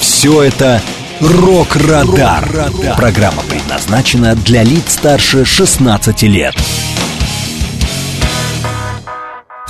[0.00, 0.80] Все это
[1.20, 2.70] «Рок-Радар».
[2.96, 6.54] Программа предназначена для лиц старше 16 лет.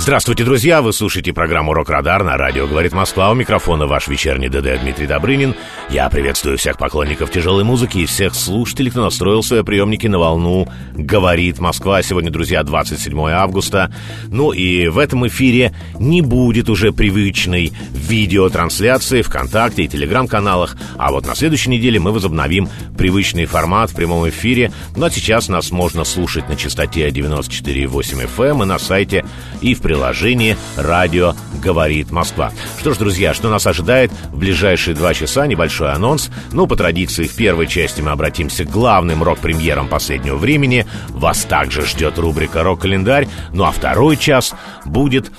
[0.01, 0.81] Здравствуйте, друзья!
[0.81, 3.31] Вы слушаете программу «Рок-Радар» на радио «Говорит Москва».
[3.31, 5.55] У микрофона ваш вечерний ДД Дмитрий Добрынин.
[5.89, 10.69] Я приветствую всех поклонников тяжелой музыки и всех слушателей, кто настроил свои приемники на волну
[10.93, 12.01] «Говорит Москва».
[12.01, 13.93] Сегодня, друзья, 27 августа.
[14.29, 21.27] Ну и в этом эфире не будет уже привычной видеотрансляции ВКонтакте и Телеграм-каналах, а вот
[21.27, 24.71] на следующей неделе мы возобновим привычный формат в прямом эфире.
[24.95, 29.25] Ну а сейчас нас можно слушать на частоте 94,8 FM эм и на сайте
[29.61, 32.51] и в приложении «Радио говорит Москва».
[32.79, 35.47] Что ж, друзья, что нас ожидает в ближайшие два часа?
[35.47, 36.29] Небольшой анонс.
[36.51, 40.85] Ну, по традиции, в первой части мы обратимся к главным рок-премьерам последнего времени.
[41.07, 43.27] Вас также ждет рубрика «Рок-календарь».
[43.51, 44.53] Ну, а второй час
[44.85, 45.31] будет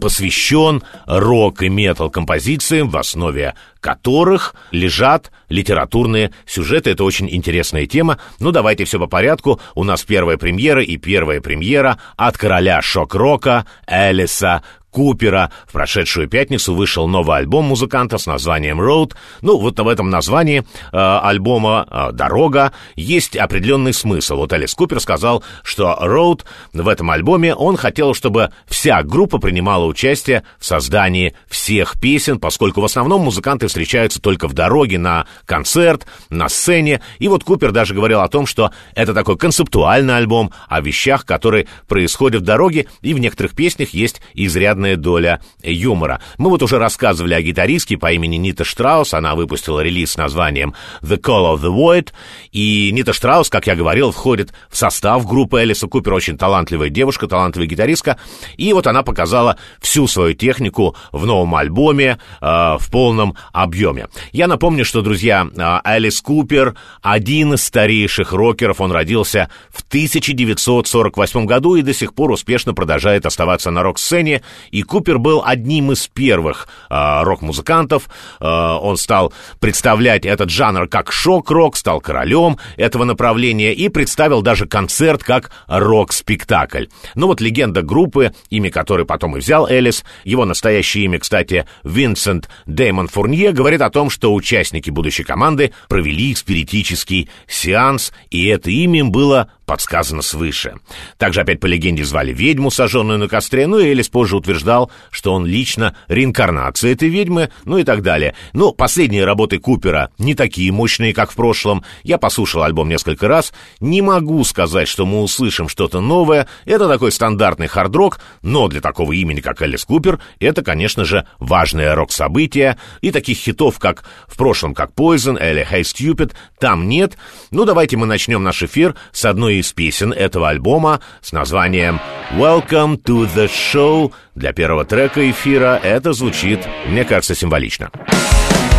[0.00, 6.90] посвящен рок и метал композициям, в основе которых лежат литературные сюжеты.
[6.90, 8.18] Это очень интересная тема.
[8.38, 9.60] Ну, давайте все по порядку.
[9.74, 15.50] У нас первая премьера и первая премьера от короля шок-рока Элиса Купера.
[15.66, 19.14] В прошедшую пятницу вышел новый альбом музыканта с названием «Road».
[19.40, 24.36] Ну, вот в этом названии э, альбома э, «Дорога» есть определенный смысл.
[24.36, 29.86] Вот Элис Купер сказал, что «Road» в этом альбоме он хотел, чтобы вся группа принимала
[29.86, 36.06] участие в создании всех песен, поскольку в основном музыканты встречаются только в дороге, на концерт,
[36.28, 37.00] на сцене.
[37.18, 41.66] И вот Купер даже говорил о том, что это такой концептуальный альбом о вещах, которые
[41.88, 46.20] происходят в дороге, и в некоторых песнях есть изрядно изрядная доля юмора.
[46.38, 49.14] Мы вот уже рассказывали о гитаристке по имени Нита Штраус.
[49.14, 52.10] Она выпустила релиз с названием The Call of the Void.
[52.52, 56.14] И Нита Штраус, как я говорил, входит в состав группы Элиса Купер.
[56.14, 58.18] Очень талантливая девушка, талантливая гитаристка.
[58.56, 64.08] И вот она показала всю свою технику в новом альбоме э, в полном объеме.
[64.32, 68.80] Я напомню, что, друзья, э, Элис Купер один из старейших рокеров.
[68.80, 74.82] Он родился в 1948 году и до сих пор успешно продолжает оставаться на рок-сцене и
[74.82, 78.08] Купер был одним из первых э, рок-музыкантов.
[78.40, 78.46] Э,
[78.80, 85.22] он стал представлять этот жанр как шок-рок, стал королем этого направления и представил даже концерт
[85.22, 86.86] как рок-спектакль.
[87.14, 92.48] Ну вот легенда группы, имя которой потом и взял Элис, его настоящее имя, кстати, Винсент
[92.66, 99.00] Дэймон Фурнье, говорит о том, что участники будущей команды провели спиритический сеанс, и это имя
[99.00, 100.74] им было подсказано свыше.
[101.18, 105.32] Также опять по легенде звали ведьму, сожженную на костре, ну и Элис позже утверждал, что
[105.32, 108.34] он лично реинкарнация этой ведьмы, ну и так далее.
[108.52, 111.84] Но последние работы Купера не такие мощные, как в прошлом.
[112.02, 113.52] Я послушал альбом несколько раз.
[113.80, 116.48] Не могу сказать, что мы услышим что-то новое.
[116.64, 121.94] Это такой стандартный хард-рок, но для такого имени, как Элис Купер, это, конечно же, важное
[121.94, 122.78] рок-событие.
[123.00, 127.16] И таких хитов, как в прошлом, как Poison или Hey Stupid, там нет.
[127.50, 132.00] Ну, давайте мы начнем наш эфир с одной одной из песен этого альбома с названием
[132.36, 134.12] «Welcome to the Show».
[134.34, 137.90] Для первого трека эфира это звучит, мне кажется, символично.
[137.92, 138.71] Cause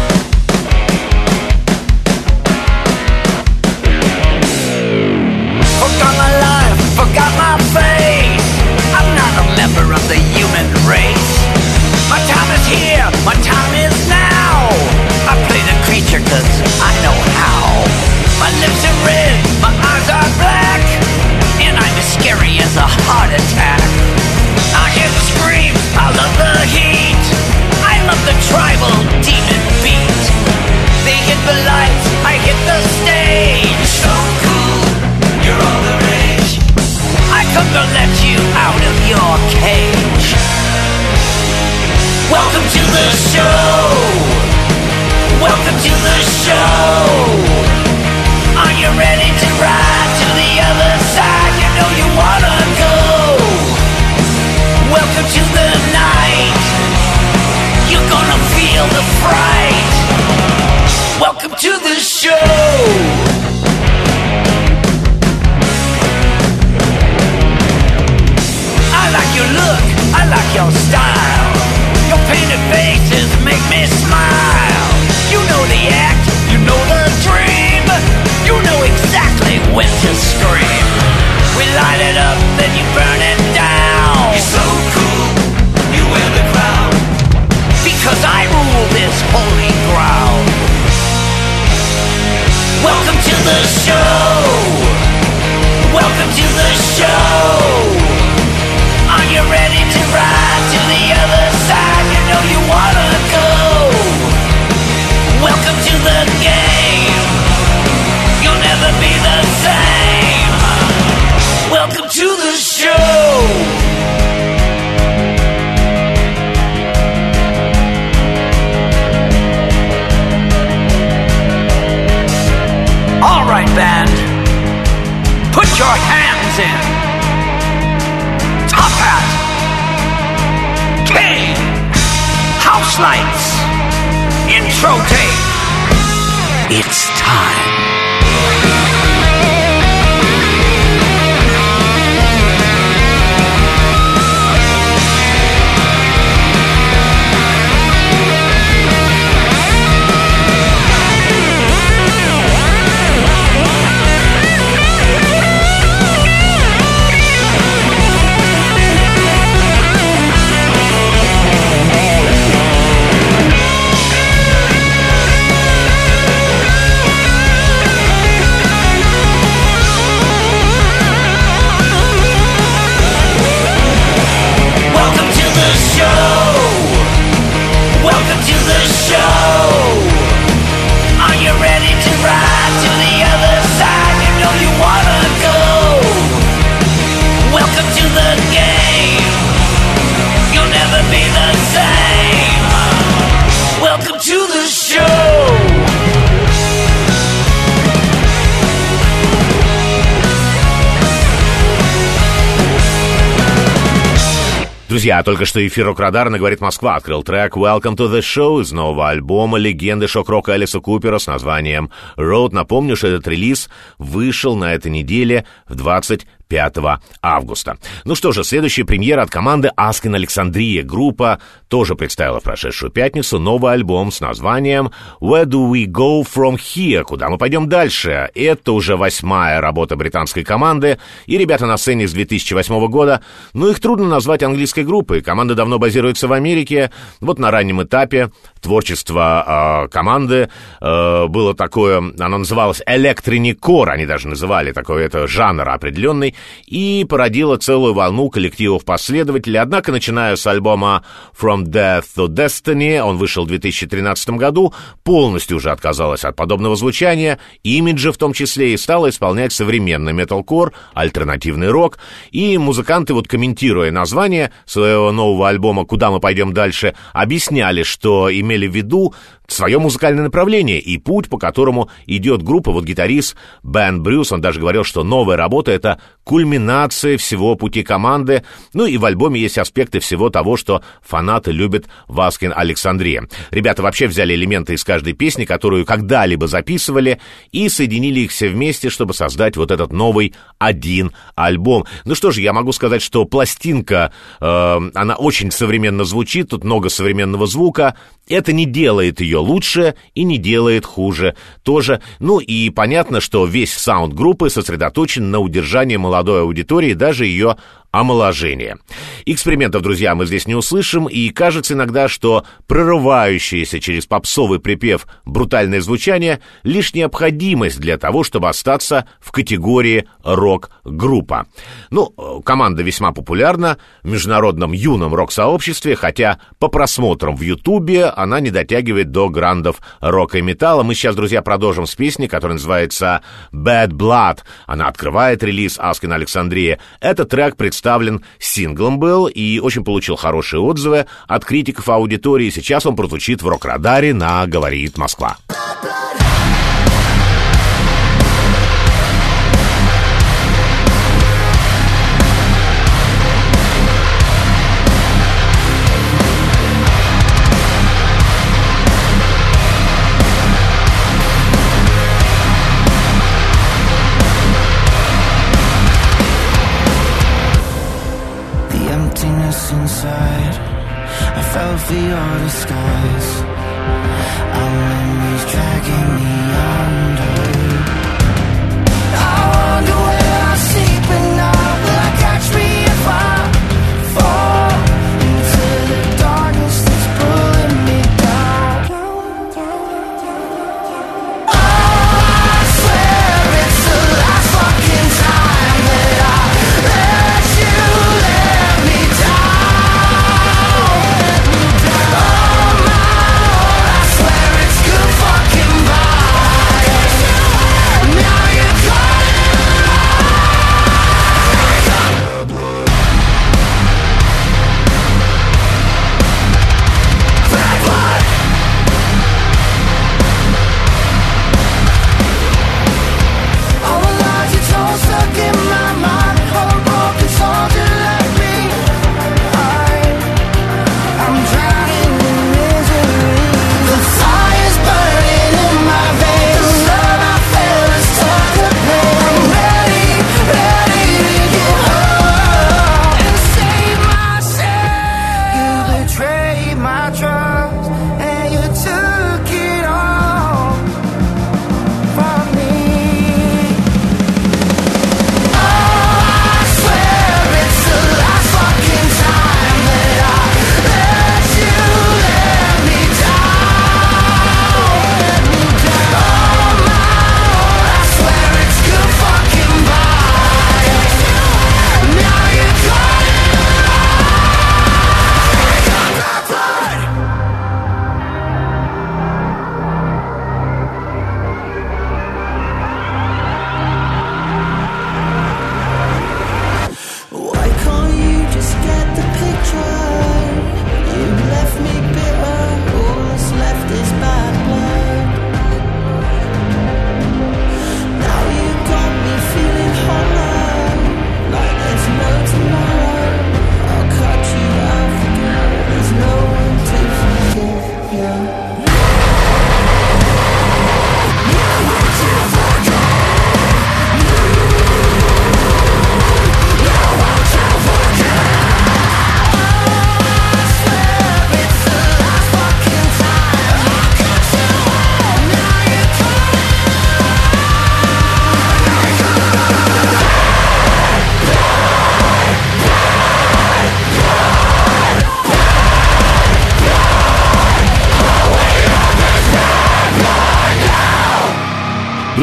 [205.03, 209.09] Друзья, только что эфир Рок-Радара говорит Москва открыл трек «Welcome to the Show» из нового
[209.09, 212.53] альбома легенды шок-рока Элиса Купера с названием «Road».
[212.53, 217.77] Напомню, что этот релиз вышел на этой неделе в 20 5 августа.
[218.05, 220.83] Ну что же, следующая премьера от команды Аскин Александрия.
[220.83, 226.57] Группа тоже представила в прошедшую пятницу новый альбом с названием Where Do We Go From
[226.57, 227.01] Here?
[227.01, 228.29] Куда мы пойдем дальше?
[228.35, 233.21] Это уже восьмая работа британской команды, и ребята на сцене с 2008 года,
[233.53, 235.23] но их трудно назвать английской группой.
[235.23, 236.91] Команда давно базируется в Америке.
[237.19, 238.29] Вот на раннем этапе
[238.61, 245.67] творчество э, команды э, было такое, оно называлось электроникор, они даже называли такой это жанр
[245.67, 246.35] определенный,
[246.65, 249.59] и породило целую волну коллективов-последователей.
[249.59, 251.03] Однако, начиная с альбома
[251.39, 254.73] From Death to Destiny, он вышел в 2013 году,
[255.03, 260.73] полностью уже отказалась от подобного звучания, имиджа в том числе, и стала исполнять современный металкор,
[260.93, 261.99] альтернативный рок,
[262.31, 268.67] и музыканты, вот комментируя название своего нового альбома «Куда мы пойдем дальше», объясняли, что имели
[268.67, 269.13] в виду
[269.53, 272.71] свое музыкальное направление и путь, по которому идет группа.
[272.71, 278.43] Вот гитарист Бен Брюс, он даже говорил, что новая работа— это кульминация всего пути команды.
[278.73, 283.27] Ну и в альбоме есть аспекты всего того, что фанаты любят в Аскин Александрия.
[283.51, 287.19] Ребята вообще взяли элементы из каждой песни, которую когда-либо записывали,
[287.51, 291.85] и соединили их все вместе, чтобы создать вот этот новый один альбом.
[292.05, 296.89] Ну что же, я могу сказать, что пластинка, э, она очень современно звучит, тут много
[296.89, 297.95] современного звука.
[298.33, 302.01] Это не делает ее лучше и не делает хуже тоже.
[302.17, 307.57] Ну и понятно, что весь саунд группы сосредоточен на удержании молодой аудитории, даже ее
[307.93, 308.77] омоложение.
[309.25, 315.79] Экспериментов, друзья, мы здесь не услышим, и кажется иногда, что прорывающееся через попсовый припев брутальное
[315.79, 321.45] звучание— лишь необходимость для того, чтобы остаться в категории рок-группа.
[321.91, 328.49] Ну, команда весьма популярна в международном юном рок-сообществе, хотя по просмотрам в Ютубе она не
[328.49, 330.81] дотягивает до грандов рока и металла.
[330.81, 333.21] Мы сейчас, друзья, продолжим с песни, которая называется
[333.53, 334.39] «Bad Blood».
[334.65, 336.79] Она открывает релиз Аскин Александрия.
[336.99, 342.49] Этот трек представлен синглом был и очень получил хорошие отзывы от критиков аудитории.
[342.49, 345.37] Сейчас он прозвучит в рок-радаре на «Говорит Москва».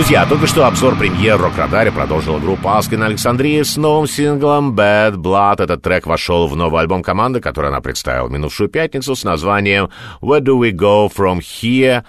[0.00, 5.62] Друзья, только что обзор премьер Рок-Радаре продолжила группа Аскин Александрия с новым синглом Bad Blood.
[5.62, 9.90] Этот трек вошел в новый альбом команды, который она представила минувшую пятницу с названием
[10.22, 12.04] Where Do We Go From Here?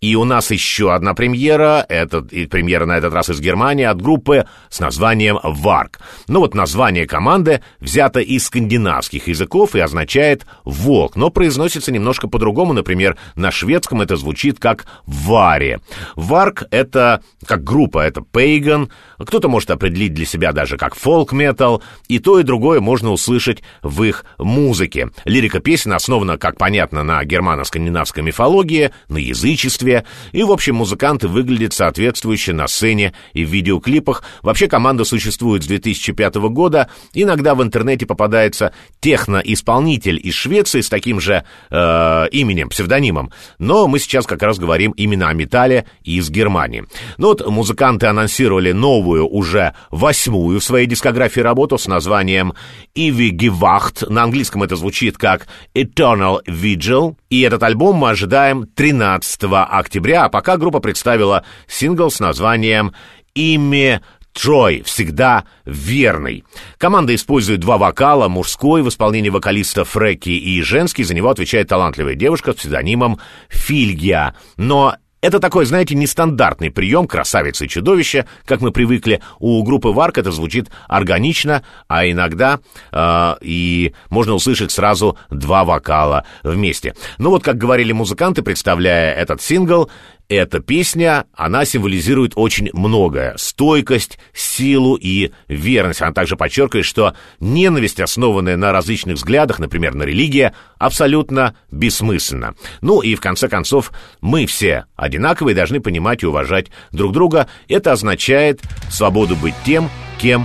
[0.00, 4.02] И у нас еще одна премьера, это и премьера на этот раз из Германии, от
[4.02, 6.00] группы с названием Варк.
[6.26, 12.72] Ну вот название команды взято из скандинавских языков и означает «волк», но произносится немножко по-другому,
[12.72, 15.80] например, на шведском это звучит как «варе».
[16.16, 22.18] Варк— это как группа это Pagan, кто-то может определить для себя даже как фолк-метал, и
[22.18, 25.10] то и другое можно услышать в их музыке.
[25.24, 31.72] Лирика песен основана, как понятно, на германо-скандинавской мифологии, на язычестве, и, в общем, музыканты выглядят
[31.72, 34.22] соответствующе на сцене и в видеоклипах.
[34.42, 41.20] Вообще команда существует с 2005 года, иногда в интернете попадается техно-исполнитель из Швеции с таким
[41.20, 46.84] же э, именем, псевдонимом, но мы сейчас как раз говорим именно о металле из Германии.
[47.18, 52.54] Ну вот музыканты анонсировали новую, уже восьмую в своей дискографии работу с названием
[52.96, 54.08] «Ivy Gewacht».
[54.08, 57.16] На английском это звучит как «Eternal Vigil».
[57.28, 62.94] И этот альбом мы ожидаем 13 октября, а пока группа представила сингл с названием
[63.34, 64.00] «Имя
[64.32, 66.44] Трой всегда верный.
[66.76, 72.14] Команда использует два вокала, мужской в исполнении вокалиста Фреки и женский, за него отвечает талантливая
[72.14, 74.36] девушка с псевдонимом Фильгия.
[74.56, 79.20] Но это такой, знаете, нестандартный прием красавицы и чудовища, как мы привыкли.
[79.38, 82.60] У группы Варк это звучит органично, а иногда
[82.92, 86.94] э, и можно услышать сразу два вокала вместе.
[87.18, 89.90] Ну вот, как говорили музыканты, представляя этот сингл,
[90.28, 93.34] эта песня, она символизирует очень многое.
[93.38, 96.02] Стойкость, силу и верность.
[96.02, 102.54] Она также подчеркивает, что ненависть, основанная на различных взглядах, например, на религия, абсолютно бессмысленна.
[102.82, 107.48] Ну и в конце концов, мы все одинаковые, должны понимать и уважать друг друга.
[107.68, 110.44] Это означает свободу быть тем, кем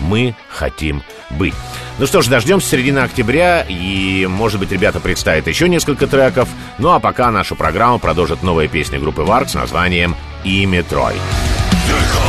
[0.00, 1.54] мы хотим быть.
[1.98, 6.48] Ну что ж, дождемся середины октября, и, может быть, ребята представят еще несколько треков.
[6.78, 11.14] Ну а пока нашу программу продолжит новая песня группы Варк с названием «Имя Трой».
[11.86, 12.20] Treu.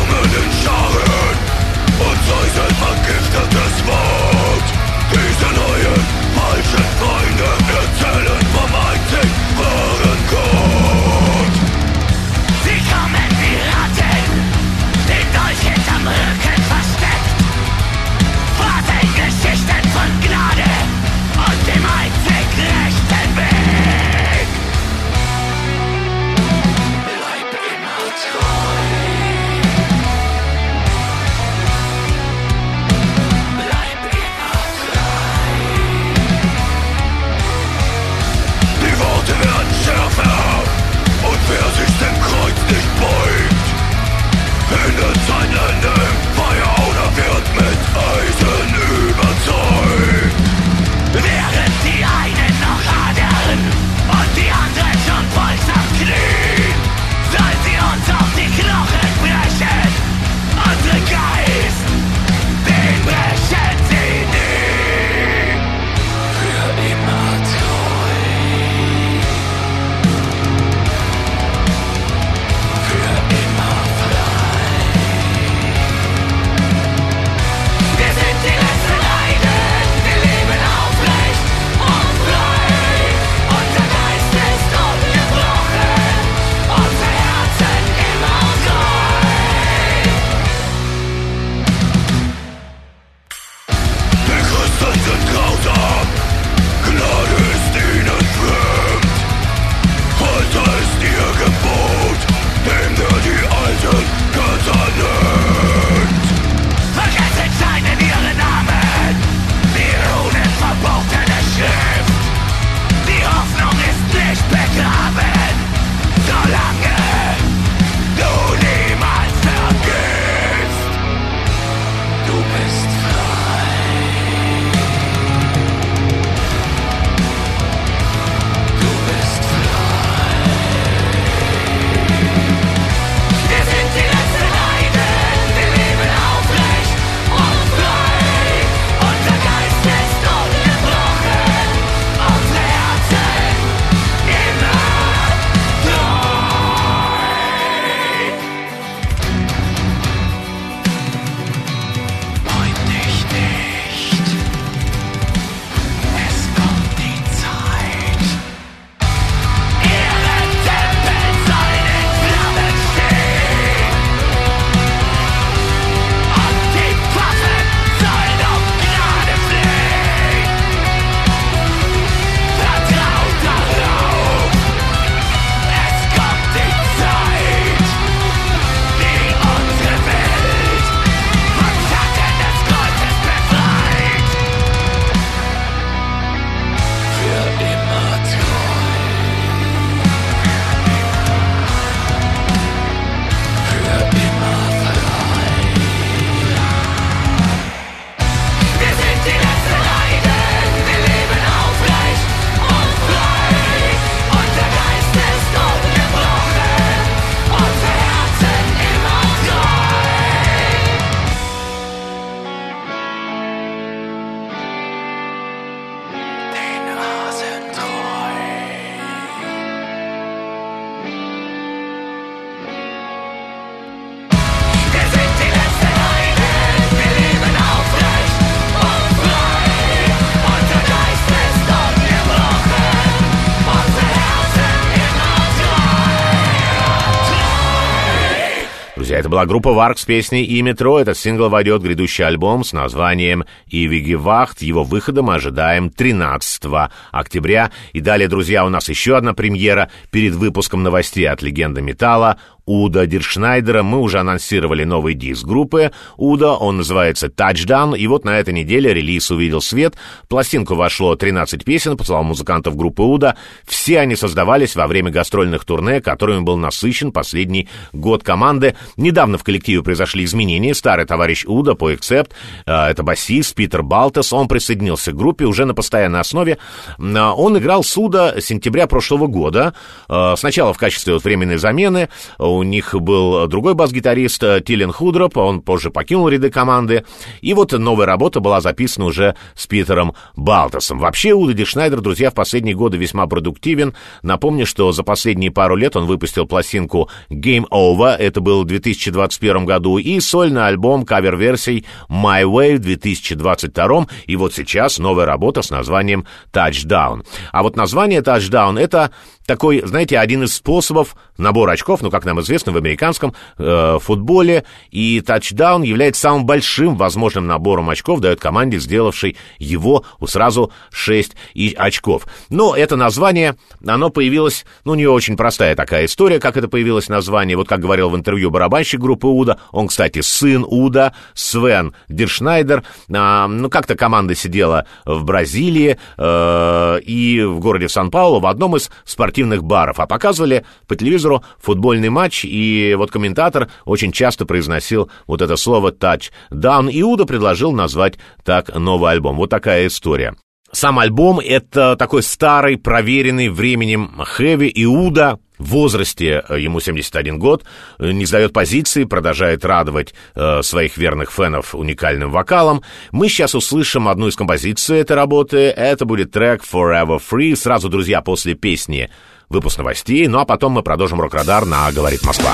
[239.21, 240.99] Это была группа Varg с песней «Immer treu».
[240.99, 244.63] Этот сингл войдет в грядущий альбом с названием «Ewige Wacht».
[244.63, 246.63] Его выхода мы ожидаем 13
[247.11, 247.69] октября.
[247.93, 252.39] И далее, друзья, у нас еще одна премьера перед выпуском новостей от «Легенды металла».
[252.71, 253.83] Удо Диркшнайдера.
[253.83, 258.93] Мы уже анонсировали новый диск группы U.D.O., он называется Touchdown, и вот на этой неделе
[258.93, 259.95] релиз увидел свет.
[260.23, 263.35] В пластинку вошло 13 песен, по словам музыкантов группы U.D.O..
[263.67, 268.75] Все они создавались во время гастрольных турне, которыми был насыщен последний год команды.
[268.95, 270.73] Недавно в коллективе произошли изменения.
[270.73, 272.29] Старый товарищ Удо по Accept,
[272.65, 276.57] э, это басист Питер Балтес, он присоединился к группе уже на постоянной основе.
[276.97, 279.73] Э, он играл с Уда с сентября прошлого года.
[280.07, 282.07] Э, сначала в качестве вот временной замены
[282.39, 287.05] у них был другой бас-гитарист э, Тилен Худроп, он позже покинул ряды команды.
[287.41, 290.99] И вот новая работа была записана уже с Питером Балтасом.
[290.99, 293.93] Вообще, Уда Шнайдер, друзья, в последние годы весьма продуктивен.
[294.23, 299.65] Напомню, что за последние пару лет он выпустил пластинку Game Over, это был в 2021
[299.65, 304.07] году, и сольный альбом кавер-версий My Way в 2022.
[304.27, 307.25] И вот сейчас новая работа с названием Touchdown.
[307.51, 309.11] А вот название Touchdown— это
[309.51, 314.63] такой, знаете, один из способов набора очков, ну, как нам известно, в американском э, футболе,
[314.91, 321.33] и тачдаун является самым большим возможным набором очков, дает команде, сделавшей его у сразу 6
[321.53, 322.27] и очков.
[322.49, 327.57] Но это название, оно появилось, ну, не очень простая такая история, как это появилось название,
[327.57, 333.47] вот как говорил в интервью барабанщик группы Уда, он, кстати, сын Уда, Свен Диршнайдер, э,
[333.47, 339.40] ну, как-то команда сидела в Бразилии э, и в городе Сан-Паулу в одном из спортивных
[339.41, 345.41] спортивных баров, а показывали по телевизору футбольный матч, и вот комментатор очень часто произносил вот
[345.41, 346.31] это слово «тач».
[346.51, 349.37] Дан Иуда предложил назвать так новый альбом.
[349.37, 350.35] Вот такая история.
[350.71, 357.63] Сам альбом— это такой старый, проверенный временем хэви Иуда, в возрасте, э, ему 71 год,
[357.99, 362.81] э, не сдает позиции, продолжает радовать э, своих верных фенов уникальным вокалом.
[363.11, 365.57] Мы сейчас услышим одну из композиций этой работы.
[365.57, 367.55] Это будет трек Forever Free.
[367.55, 369.09] Сразу, друзья, после песни
[369.51, 370.27] выпуск новостей.
[370.27, 372.53] Ну а потом мы продолжим рок-радар на «Говорит Москва».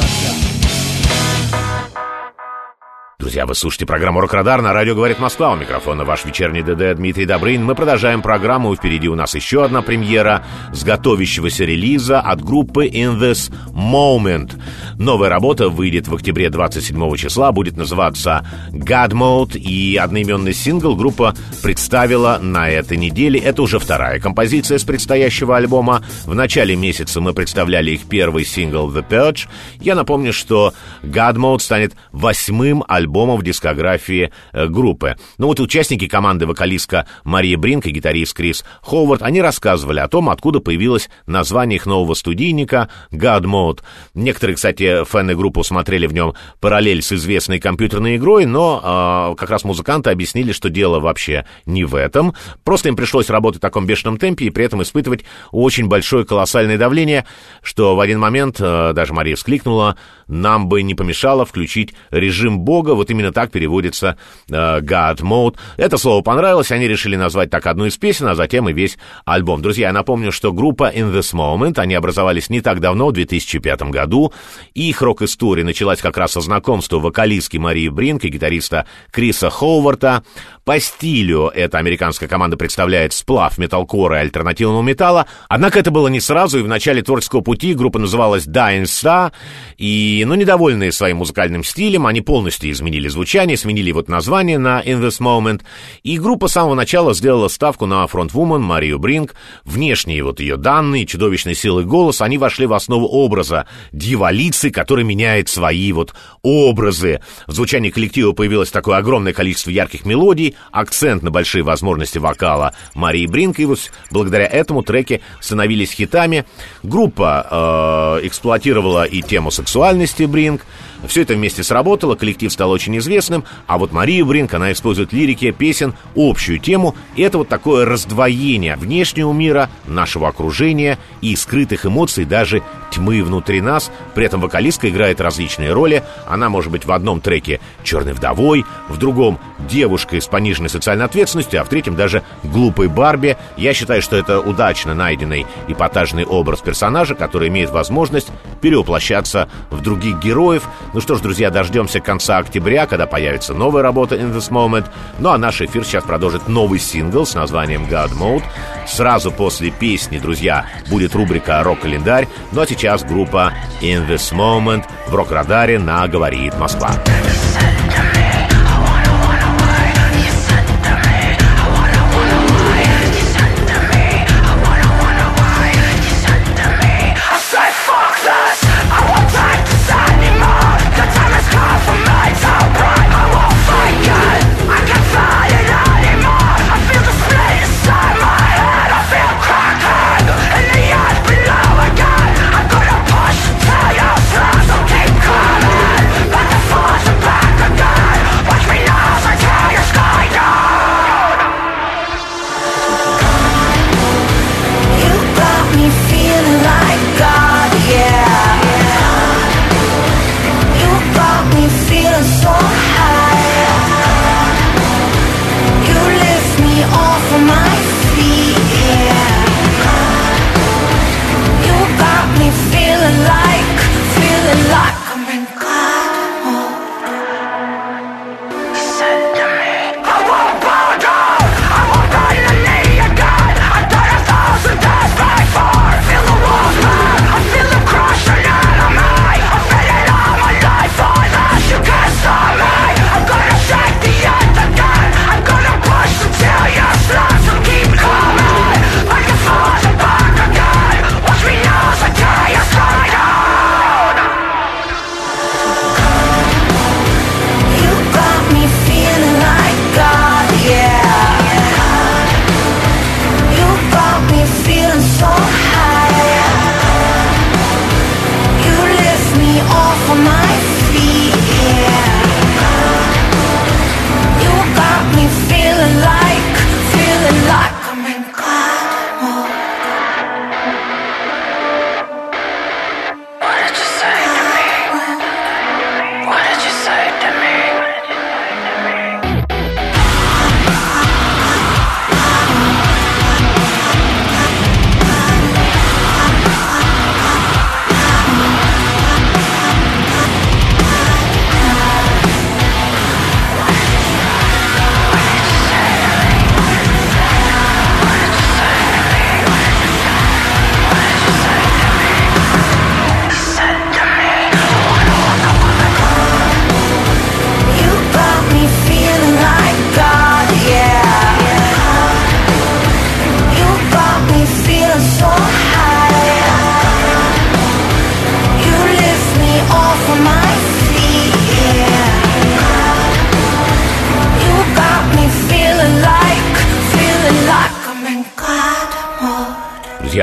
[3.21, 5.53] Друзья, вы слушаете программу «Рок-Радар» на радио «Говорит Москва».
[5.53, 7.63] У микрофона ваш вечерний ДД Дмитрий Добрын.
[7.63, 8.75] Мы продолжаем программу.
[8.75, 14.59] Впереди у нас еще одна премьера с готовящегося релиза от группы In This Moment.
[14.97, 21.35] Новая работа выйдет в октябре 27 числа, будет называться God Mode, и одноименный сингл группа
[21.61, 23.39] представила на этой неделе.
[23.39, 26.03] Это уже вторая композиция с предстоящего альбома.
[26.25, 29.47] В начале месяца мы представляли их первый сингл The Purge.
[29.79, 35.17] Я напомню, что God Mode станет восьмым альбомом альбома в дискографии э, группы.
[35.37, 40.29] Ну вот участники команды вокалистка Мария Бринк и гитарист Крис Ховард, они рассказывали о том,
[40.29, 43.79] откуда появилось название их нового студийника God Mode.
[44.13, 49.49] Некоторые, кстати, фэны группы смотрели в нем параллель с известной компьютерной игрой, но э, как
[49.49, 52.33] раз музыканты объяснили, что дело вообще не в этом.
[52.63, 56.77] Просто им пришлось работать в таком бешеном темпе и при этом испытывать очень большое колоссальное
[56.77, 57.25] давление,
[57.61, 59.97] что в один момент э, даже Мария вскликнула,
[60.27, 65.55] нам бы не помешало включить режим бога вот именно так переводится э, God Mode.
[65.77, 69.61] Это слово понравилось, они решили назвать так одну из песен, а затем и весь альбом.
[69.61, 73.81] Друзья, я напомню, что группа In This Moment, они образовались не так давно, в 2005
[73.83, 74.31] году.
[74.75, 80.23] Их рок-история началась как раз со знакомства вокалистки Марии Бринк и гитариста Криса Хоуварта.
[80.63, 85.25] По стилю эта американская команда представляет сплав металкора и альтернативного металла.
[85.49, 89.31] Однако это было не сразу, и в начале творческого пути группа называлась Dying Star.
[89.77, 95.01] И, ну, недовольные своим музыкальным стилем, они полностью изменили звучание, сменили вот название на In
[95.01, 95.61] This Moment.
[96.03, 99.35] И группа с самого начала сделала ставку на фронтвумен Марию Бринг.
[99.65, 105.49] Внешние вот ее данные, чудовищной силы голос, они вошли в основу образа дьяволицы, который меняет
[105.49, 107.21] свои вот образы.
[107.47, 113.25] В звучании коллектива появилось такое огромное количество ярких мелодий, акцент на большие возможности вокала Марии
[113.25, 113.79] Бринк, и вот
[114.11, 116.45] благодаря этому треки становились хитами.
[116.83, 120.61] Группа э, эксплуатировала и тему сексуальности Бринк,
[121.07, 125.51] все это вместе сработало, коллектив стал очень известным, а вот Мария Бринк, она использует лирики
[125.51, 132.25] песен общую тему, и это вот такое раздвоение внешнего мира, нашего окружения и скрытых эмоций,
[132.25, 133.91] даже тьмы внутри нас.
[134.13, 136.03] При этом вокалистка играет различные роли.
[136.27, 141.61] Она может быть в одном треке черной вдовой, в другом девушкой с пониженной социальной ответственностью,
[141.61, 143.37] а в третьем даже глупой Барби.
[143.57, 148.29] Я считаю, что это удачно найденный эпатажный образ персонажа, который имеет возможность
[148.61, 154.15] перевоплощаться в других героев, ну что ж, друзья, дождемся конца октября, когда появится новая работа
[154.15, 154.85] In This Moment.
[155.19, 158.43] Ну а наш эфир сейчас продолжит новый сингл с названием God Mode.
[158.87, 162.27] Сразу после песни, друзья, будет рубрика «Рок-календарь».
[162.51, 166.91] Ну а сейчас группа In This Moment в рок-радаре на «Говорит Москва».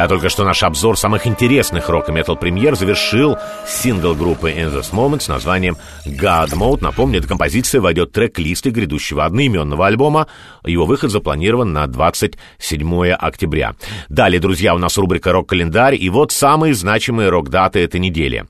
[0.08, 4.90] Только что наш обзор самых интересных рок и метал премьер завершил сингл группы In This
[4.90, 6.78] Moment с названием God Mode.
[6.80, 10.26] Напомню, эта композиция войдет в трек-листы грядущего одноименного альбома.
[10.64, 13.74] Его выход запланирован на 27 октября.
[14.08, 18.46] Далее, друзья, у нас рубрика «Рок-календарь», и вот самые значимые рок-даты этой недели.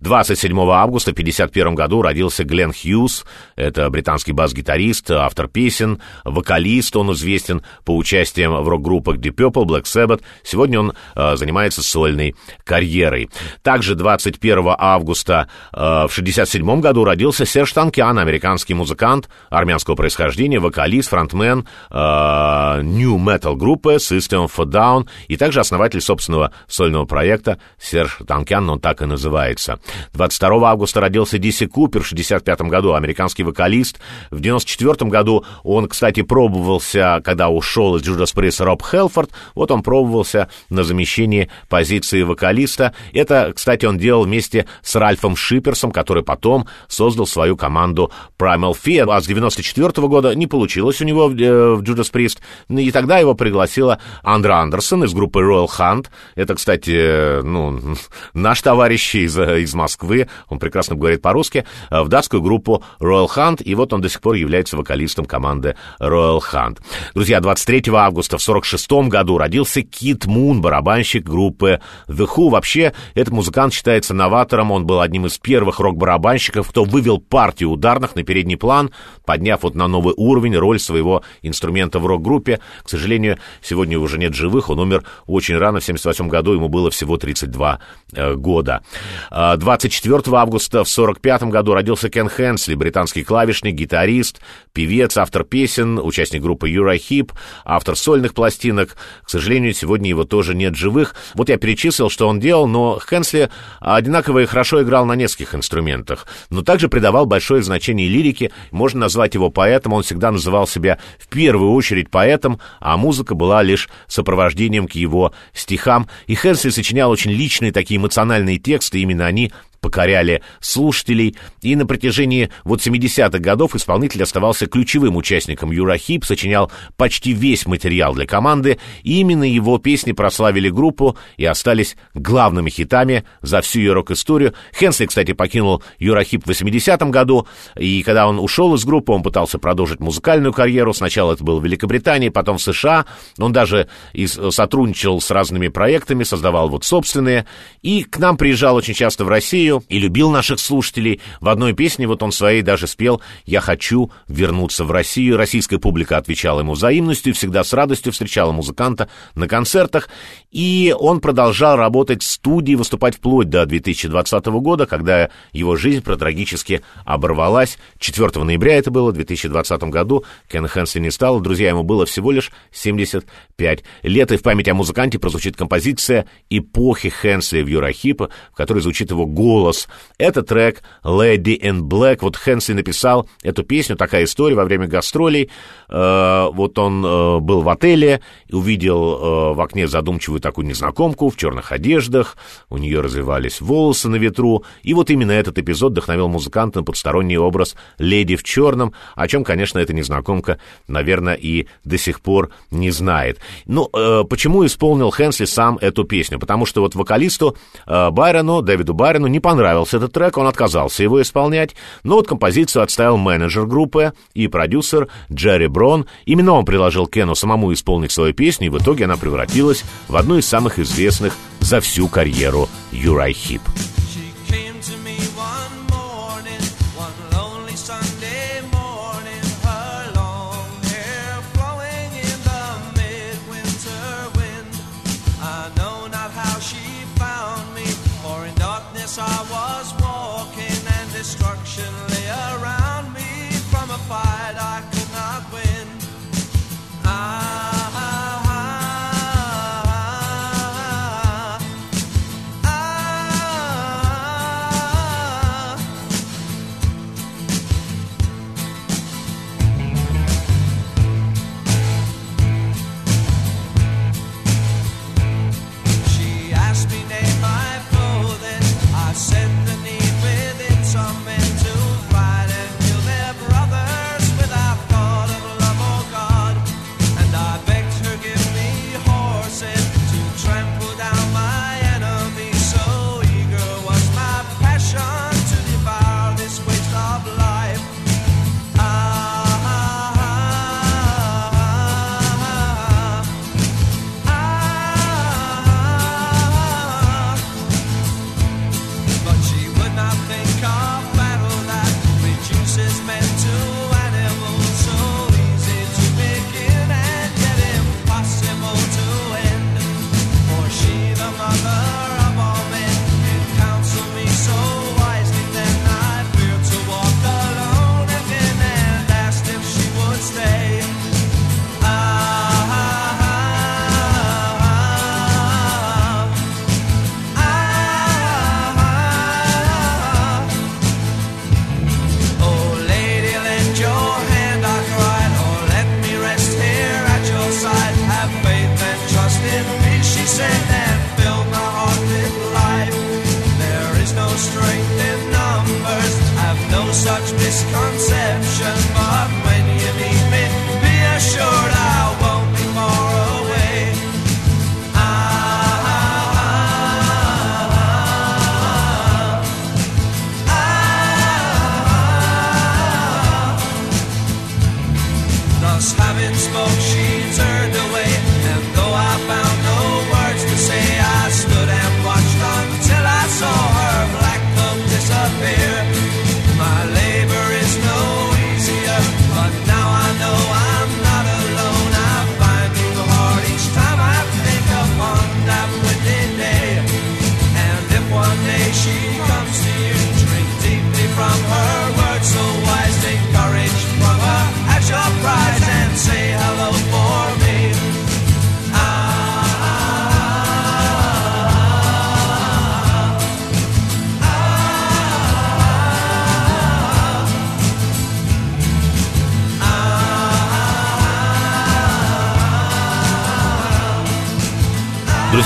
[0.00, 3.24] 27 августа в 1951 году родился Глен Хьюз.
[3.56, 6.94] Это британский бас-гитарист, автор песен, вокалист.
[6.96, 10.20] Он известен по участиям в рок-группах Deep Purple, Black Sabbath.
[10.44, 12.34] Сегодня он э, занимается сольной
[12.64, 13.30] карьерой.
[13.62, 21.10] Также 21 августа э, в 1967 году родился Серж Танкиан, американский музыкант армянского происхождения, вокалист,
[21.10, 28.18] фронтмен э, New Metal группы System a Down и также основатель собственного сольного проекта Серж
[28.26, 29.80] Танкиан, он так и называется.
[30.14, 34.00] 22 августа родился Диси Купер в 65 году, американский вокалист.
[34.30, 39.82] В 94 году он, кстати, пробовался, когда ушел из Judas Priest Роб Хелфорд, вот он
[39.82, 42.94] пробовался на замещение позиции вокалиста.
[43.12, 49.06] Это, кстати, он делал вместе с Ральфом Шиперсом, который потом создал свою команду Primal Fear.
[49.10, 53.18] А с 94 года не получилось у него в, э, в Judas Priest, и тогда
[53.18, 56.06] его пригласила Андра Андерсон из группы Royal Hunt.
[56.34, 57.78] Это, кстати, ну,
[58.34, 63.62] наш товарищ из, из Москвы, он прекрасно говорит по-русски, э, в датскую группу Royal Hunt,
[63.62, 66.78] и вот он до сих пор является вокалистом команды Royal Hunt.
[67.14, 72.50] Друзья, 23 августа в 46 году родился Кит Мун, барабанщик группы The Who.
[72.50, 78.14] Вообще, этот музыкант считается новатором, он был одним из первых рок-барабанщиков, кто вывел партию ударных
[78.16, 78.90] на передний план,
[79.24, 82.60] подняв вот на новый уровень роль своего инструмента в рок-группе.
[82.82, 86.90] К сожалению, сегодня уже нет живых, он умер очень рано, в 78 году, ему было
[86.90, 87.80] всего 32
[88.12, 88.82] э, года.
[89.30, 94.42] 24 августа в 45 году родился Кен Хенсли, британский клавишник, гитарист,
[94.74, 97.32] певец, автор песен, участник группы Юрахип,
[97.64, 98.96] автор сольных пластинок.
[99.22, 101.14] К сожалению, сегодня его тоже нет живых.
[101.34, 103.48] Вот я перечислил, что он делал, но Хенсли
[103.80, 108.50] одинаково и хорошо играл на нескольких инструментах, но также придавал большое значение лирике.
[108.70, 113.62] Можно назвать его поэтом, он всегда называл себя в первую очередь поэтом, а музыка была
[113.62, 116.08] лишь сопровождением к его стихам.
[116.26, 122.50] И Хенсли сочинял очень личные такие эмоциональные тексты, именно они покоряли слушателей, и на протяжении
[122.64, 129.20] вот 70-х годов исполнитель оставался ключевым участником Юрахип, сочинял почти весь материал для команды, и
[129.20, 134.54] именно его песни прославили группу и остались главными хитами за всю ее рок-историю.
[134.76, 139.58] Хенсли, кстати, покинул Юрахип в 80-м году, и когда он ушел из группы, он пытался
[139.58, 140.94] продолжить музыкальную карьеру.
[140.94, 143.06] Сначала это было в Великобритании, потом в США.
[143.38, 147.46] Он даже из, сотрудничал с разными проектами, создавал вот собственные,
[147.82, 151.20] и к нам приезжал очень часто в Россию, Россию и любил наших слушателей.
[151.40, 155.36] В одной песне вот он своей даже спел «Я хочу вернуться в Россию».
[155.36, 160.08] Российская публика отвечала ему взаимностью, всегда с радостью встречала музыканта на концертах.
[160.50, 166.80] И он продолжал работать в студии, выступать вплоть до 2020 года, когда его жизнь трагически
[167.04, 167.78] оборвалась.
[167.98, 170.24] 4 ноября это было, в 2020 году.
[170.50, 174.32] Кен Хэнсли не стал, друзья, ему было всего лишь 75 лет.
[174.32, 179.26] И в память о музыканте прозвучит композиция «Эпохи Хэнсли в Юрахипа», в которой звучит его
[179.26, 179.88] голос голос.
[180.18, 182.18] Это трек «Lady in Black».
[182.20, 185.50] Вот Хэнсли написал эту песню, такая история во время гастролей.
[185.88, 191.28] Э, вот он э, был в отеле, и увидел э, в окне задумчивую такую незнакомку
[191.28, 192.36] в черных одеждах,
[192.70, 197.38] у нее развивались волосы на ветру, и вот именно этот эпизод вдохновил музыканта на подсторонний
[197.38, 202.90] образ «Леди в черном», о чем, конечно, эта незнакомка, наверное, и до сих пор не
[202.90, 203.38] знает.
[203.66, 203.88] Ну,
[204.28, 206.38] почему исполнил Хэнсли сам эту песню?
[206.38, 207.56] Потому что вот вокалисту
[207.86, 213.16] Байрону, Дэвиду Байрону, не понравился этот трек, он отказался его исполнять, но вот композицию отставил
[213.16, 216.04] менеджер группы и продюсер Джерри Брон.
[216.26, 220.36] Именно он предложил Кену самому исполнить свою песню, и в итоге она превратилась в одну
[220.36, 223.62] из самых известных за всю карьеру Юрай Хип.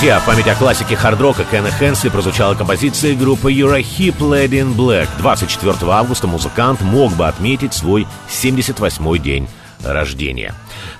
[0.03, 5.07] Друзья, в память о классике хард-рока Кена Хенсли прозвучала композиция группы Eurohip Lady in Black.
[5.19, 9.47] 24 августа музыкант мог бы отметить свой 78-й день
[9.81, 10.53] рождения.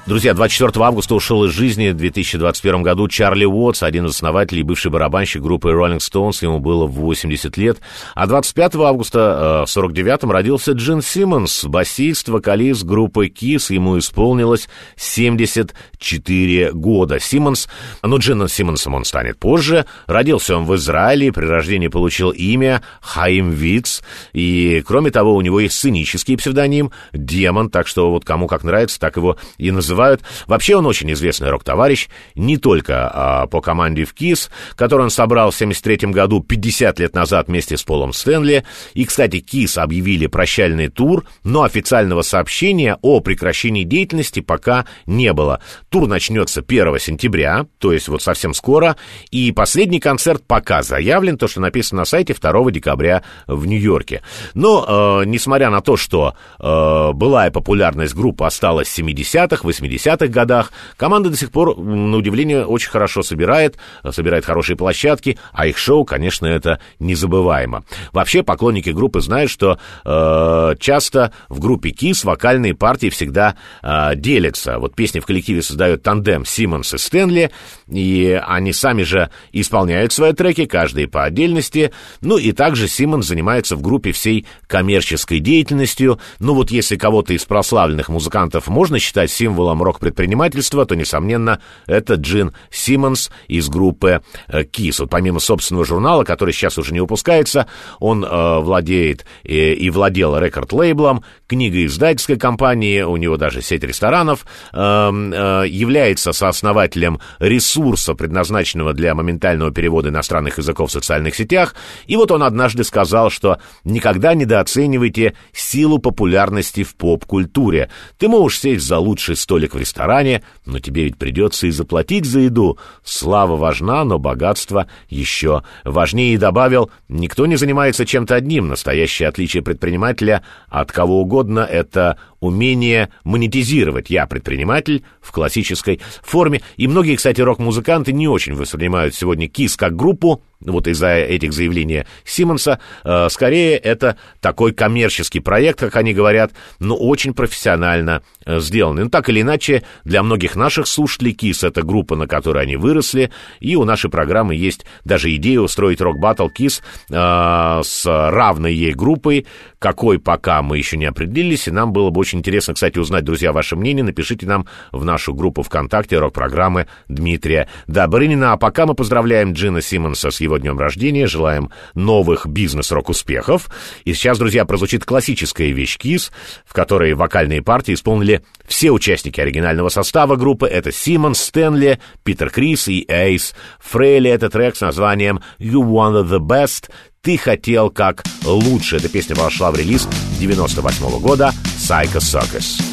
[0.05, 1.91] Друзья, 24 августа ушел из жизни.
[1.91, 6.59] В 2021 году Чарли Уотс, один из основателей и бывший барабанщик группы Rolling Stones, ему
[6.59, 7.79] было 80 лет.
[8.13, 16.73] А 25 августа в 49-м родился Джин Симмонс, басист, вокалист группы Kiss, ему исполнилось 74
[16.73, 17.21] года.
[17.21, 17.69] Симмонс,
[18.01, 23.51] ну, Джином Симмонсом он станет позже, родился он в Израиле, при рождении получил имя Хаим
[23.51, 28.65] Виц, и, кроме того, у него есть сценический псевдоним Демон, так что вот кому как
[28.65, 30.21] нравится, так его и называют называют.
[30.47, 35.51] Вообще он очень известный рок-товарищ, не только а, по команде в КИС, который он собрал
[35.51, 38.63] в 73 году, 50 лет назад вместе с Полом Стэнли.
[38.93, 45.61] И, кстати, КИС объявили прощальный тур, но официального сообщения о прекращении деятельности пока не было.
[45.89, 48.95] Тур начнется 1 сентября, то есть вот совсем скоро,
[49.31, 54.23] и последний концерт пока заявлен, то, что написано на сайте 2 декабря в Нью-Йорке.
[54.53, 60.27] Но, э, несмотря на то, что э, былая популярность группы осталась в 70-х, 80 80-х
[60.27, 60.71] годах.
[60.97, 63.77] Команда до сих пор, на удивление, очень хорошо собирает,
[64.11, 67.83] собирает хорошие площадки, а их шоу, конечно, это незабываемо.
[68.11, 74.79] Вообще, поклонники группы знают, что э, часто в группе KISS вокальные партии всегда э, делятся.
[74.79, 77.51] Вот песни в коллективе создают тандем Симмонс и Стэнли,
[77.87, 81.91] и они сами же исполняют свои треки, каждый по отдельности.
[82.21, 86.19] Ну и также Симмонс занимается в группе всей коммерческой деятельностью.
[86.39, 92.15] Ну вот если кого-то из прославленных музыкантов можно считать символом символом рок-предпринимательства, то, несомненно, это
[92.15, 94.89] Джин Симмонс из группы KISS.
[94.89, 97.67] Э, вот помимо собственного журнала, который сейчас уже не выпускается,
[97.99, 104.77] он э, владеет и, и владел рекорд-лейблом, книгоиздательской компанией, у него даже сеть ресторанов, э,
[104.77, 111.75] э, является сооснователем ресурса, предназначенного для моментального перевода иностранных языков в социальных сетях.
[112.07, 117.89] И вот он однажды сказал, что никогда недооценивайте силу популярности в поп-культуре.
[118.17, 122.25] Ты можешь сесть за лучший столик столик в ресторане, но тебе ведь придется и заплатить
[122.25, 122.77] за еду.
[123.03, 126.33] Слава важна, но богатство еще важнее.
[126.33, 128.67] И добавил, никто не занимается чем-то одним.
[128.67, 134.09] Настоящее отличие предпринимателя от кого угодно— это умение монетизировать.
[134.09, 136.61] Я предприниматель в классической форме.
[136.75, 142.05] И многие, кстати, рок-музыканты не очень воспринимают сегодня КИС как группу, вот из-за этих заявлений
[142.23, 149.03] Симмонса, э, скорее это такой коммерческий проект, как они говорят, но очень профессионально э, сделанный.
[149.03, 153.31] Ну, так или иначе, для многих наших слушателей КИС— это группа, на которой они выросли,
[153.59, 159.45] и у нашей программы есть даже идея устроить рок-баттл КИС э, с равной ей группой,
[159.83, 163.51] какой пока мы еще не определились, и нам было бы очень интересно, кстати, узнать, друзья,
[163.51, 164.01] ваше мнение.
[164.01, 168.53] Напишите нам в нашу группу ВКонтакте рок-программы Дмитрия Добрынина.
[168.53, 173.69] А пока мы поздравляем Джина Симмонса с его днем рождения, желаем новых бизнес-рок-успехов.
[174.05, 176.31] И сейчас, друзья, прозвучит классическая вещь КИС,
[176.65, 180.65] в которой вокальные партии исполнили все участники оригинального состава группы.
[180.65, 183.53] Это Симмонс, Стэнли, Питер Крис и Эйс.
[183.81, 186.89] Фрейли это трек с названием «You Wanted the Best»,
[187.23, 188.97] «Ты хотел как лучше».
[188.97, 190.09] Эта песня вошла в релиз
[190.41, 192.83] 98 -го года «Psycho Circus».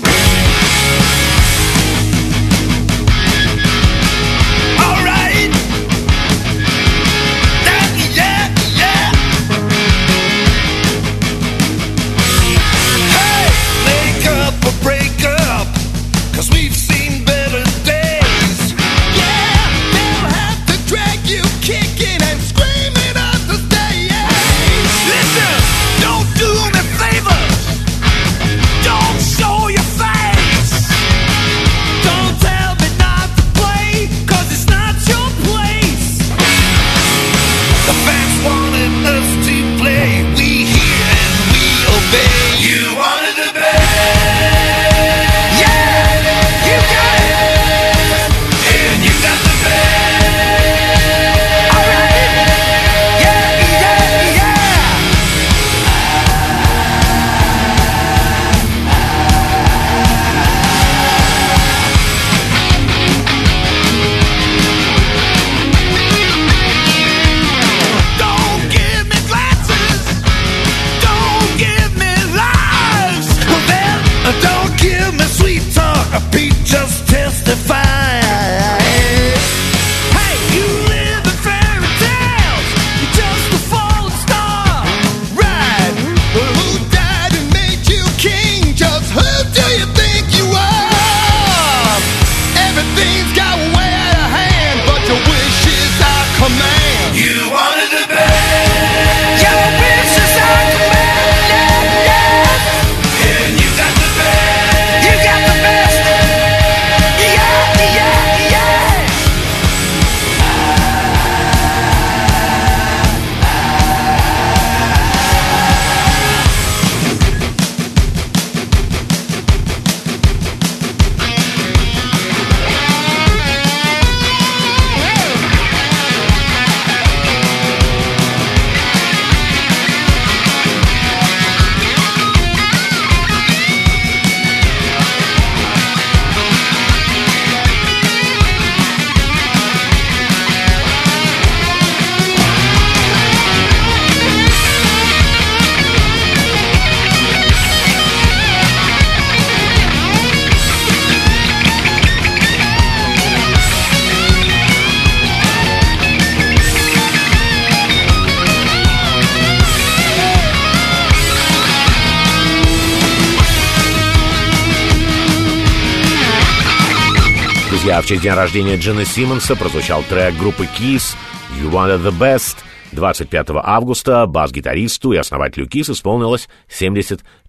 [168.10, 171.14] Честь дня рождения Джина Симмонса прозвучал трек группы Kiss
[171.60, 172.56] «You Wanted the Best»,
[172.90, 176.48] 25 августа бас-гитаристу и основателю KISS исполнилось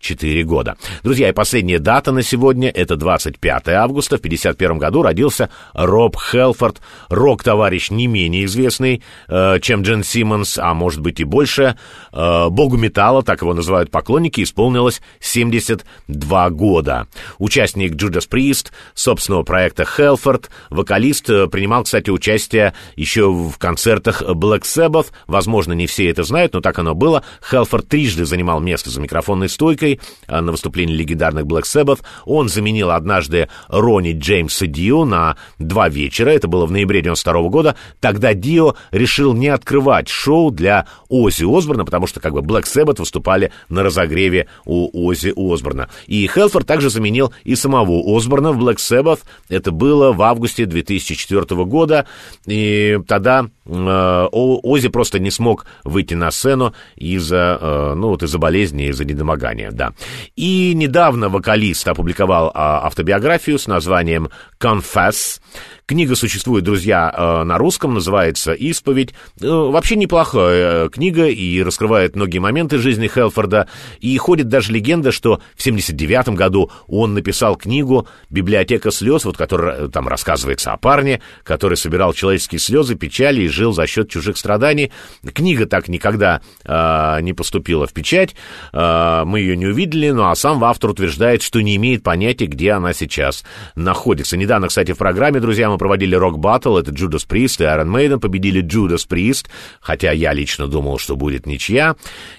[0.02, 0.76] 74 года.
[1.04, 4.18] Друзья, и последняя дата на сегодня— это 25 августа.
[4.18, 10.74] В 51 году родился Роб Хелфорд, рок-товарищ не менее известный, э, чем Джен Симмонс, а
[10.74, 11.78] может быть и больше.
[12.12, 17.08] Э, богу металла, так его называют поклонники, исполнилось 72 года.
[17.38, 24.62] Участник Judas Priest, собственного проекта Хелфорд, вокалист, э, принимал, кстати, участие еще в концертах Black
[24.62, 27.24] Sabbath, Возможно, не все это знают, но так оно было.
[27.48, 29.91] Хелфорд трижды занимал место за микрофонной стойкой
[30.28, 32.00] а, на выступлении легендарных Black Sabbath.
[32.26, 36.30] Он заменил однажды Ронни Джеймса Дио на два вечера.
[36.30, 37.76] Это было в ноябре 92 года.
[38.00, 43.00] Тогда Дио решил не открывать шоу для Ози Осборна, потому что как бы Black Sabbath
[43.00, 45.90] выступали на разогреве у Ози Осборна.
[46.08, 49.20] И Хелфорд также заменил и самого Осборна в Black Sabbath.
[49.50, 52.06] Это было в августе 2004 года.
[52.46, 58.38] И тогда э, Ози просто не смог выйти на сцену из-за, э, ну, вот из-за
[58.38, 59.94] болезни, из-за недомогания, да.
[60.36, 64.30] И недавно вокалист опубликовал а, автобиографию с названием
[64.60, 65.42] «Confess»,
[65.92, 69.14] Книга существует, друзья, э, на русском, называется «Исповедь».
[69.42, 73.68] Э, вообще неплохая книга и раскрывает многие моменты жизни Хелфорда.
[74.00, 79.90] И ходит даже легенда, что в 79 году он написал книгу «Библиотека слез», вот которая
[79.90, 84.94] там рассказывается о парне, который собирал человеческие слезы, печали и жил за счет чужих страданий.
[85.34, 88.34] Книга так никогда э, не поступила в печать,
[88.72, 92.72] э, мы ее не увидели, ну а сам автор утверждает, что не имеет понятия, где
[92.72, 93.44] она сейчас
[93.76, 94.38] находится.
[94.38, 98.64] Недавно, кстати, в программе, друзья, мы проводили рок-баттл, это Judas Priest и Iron Maiden победили
[98.64, 99.48] Judas Priest,
[99.80, 101.96] хотя я лично думал, что будет ничья.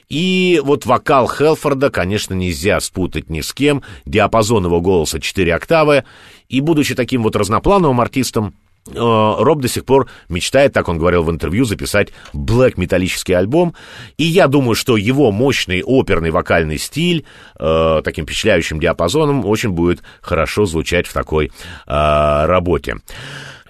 [0.09, 6.05] И вот вокал Хелфорда, конечно, нельзя спутать ни с кем, диапазон его голоса 4 октавы,
[6.49, 8.55] и будучи таким вот разноплановым артистом,
[8.87, 13.75] Роб до сих пор мечтает, так он говорил в интервью, записать блэк металлический альбом.
[14.19, 17.25] И я думаю, что его мощный оперный вокальный стиль,
[17.59, 21.51] э, таким впечатляющим диапазоном, очень будет хорошо звучать в такой э,
[22.47, 22.97] работе.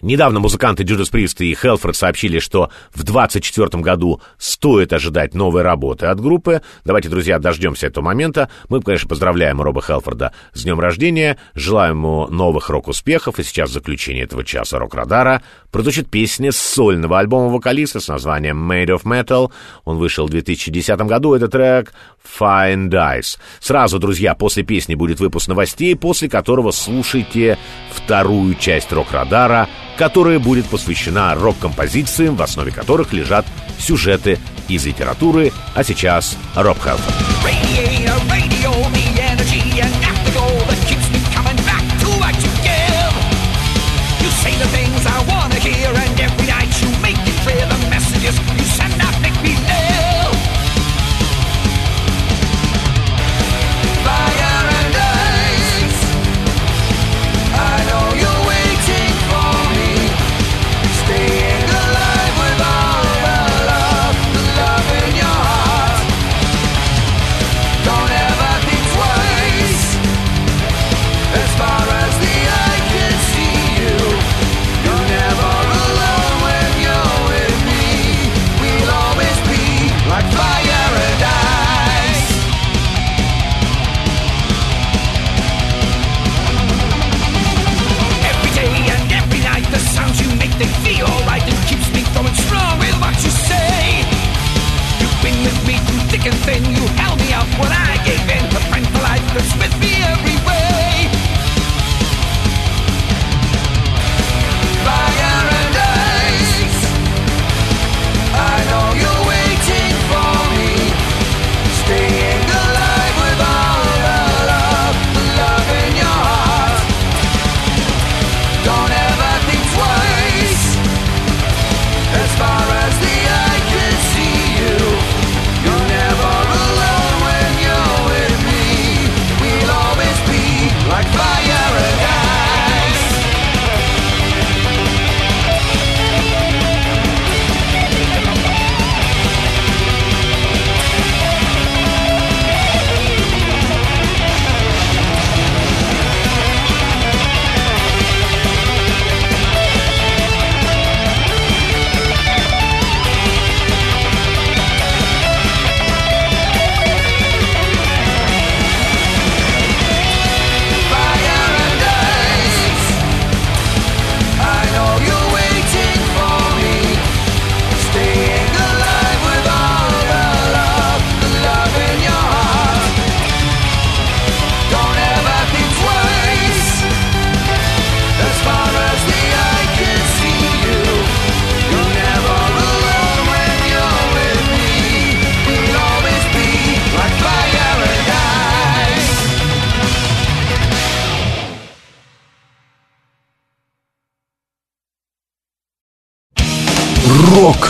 [0.03, 6.07] Недавно музыканты Judas Priest и Хелфорд сообщили, что в 2024 году стоит ожидать новой работы
[6.07, 6.61] от группы.
[6.85, 8.51] Давайте, друзья, дождемся этого момента.
[8.69, 14.25] Мы, конечно, поздравляем Роба Хелфорда с днем рождения, желаем ему новых рок-успехов, и сейчас заключение
[14.25, 15.41] этого часа рок-радара
[15.73, 19.51] прозвучит песня с сольного альбома вокалиста с названием Made of Metal.
[19.85, 21.93] Он вышел в 2010 году, это трек
[22.39, 23.39] Fine Dice.
[23.59, 27.59] Сразу, друзья, после песни будет выпуск новостей, после которого слушайте
[27.91, 33.47] вторую часть рок-радара— которая будет посвящена рок-композициям, в основе которых лежат
[33.79, 37.15] сюжеты из литературы, а сейчас Роб Хелфорд.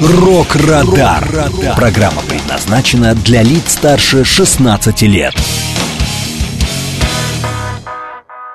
[0.00, 1.24] «Рок-Радар».
[1.76, 5.34] Программа предназначена для лиц старше 16 лет.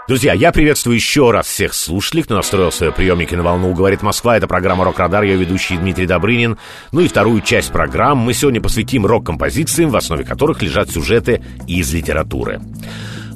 [0.10, 4.36] Друзья, я приветствую еще раз всех слушателей, кто настроил свои приемники на волну «Говорит Москва».
[4.36, 6.58] Это программа «Рок-Радар», я ведущий Дмитрий Добрынин.
[6.92, 11.94] Ну и вторую часть программы мы сегодня посвятим рок-композициям, в основе которых лежат сюжеты из
[11.94, 12.60] литературы.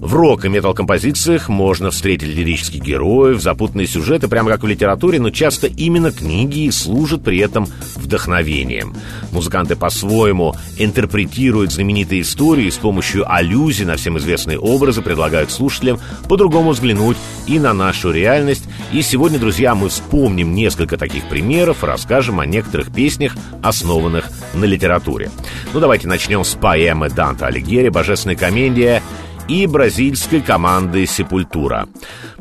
[0.03, 5.29] В рок и метал-композициях можно встретить лирических героев, запутанные сюжеты, прямо как в литературе, но
[5.29, 8.93] часто именно книги служат при этом вдохновением.
[9.31, 16.71] Музыканты по-своему интерпретируют знаменитые истории с помощью аллюзий на всем известные образы, предлагают слушателям по-другому
[16.71, 17.15] взглянуть
[17.47, 18.65] и на нашу реальность.
[18.91, 25.31] И сегодня, друзья, мы вспомним несколько таких примеров, расскажем о некоторых песнях, основанных на литературе.
[25.73, 29.01] Ну, давайте начнем с поэмы Данта Алигьери «Божественная комедия»
[29.47, 31.87] и бразильской команды «Сепультура».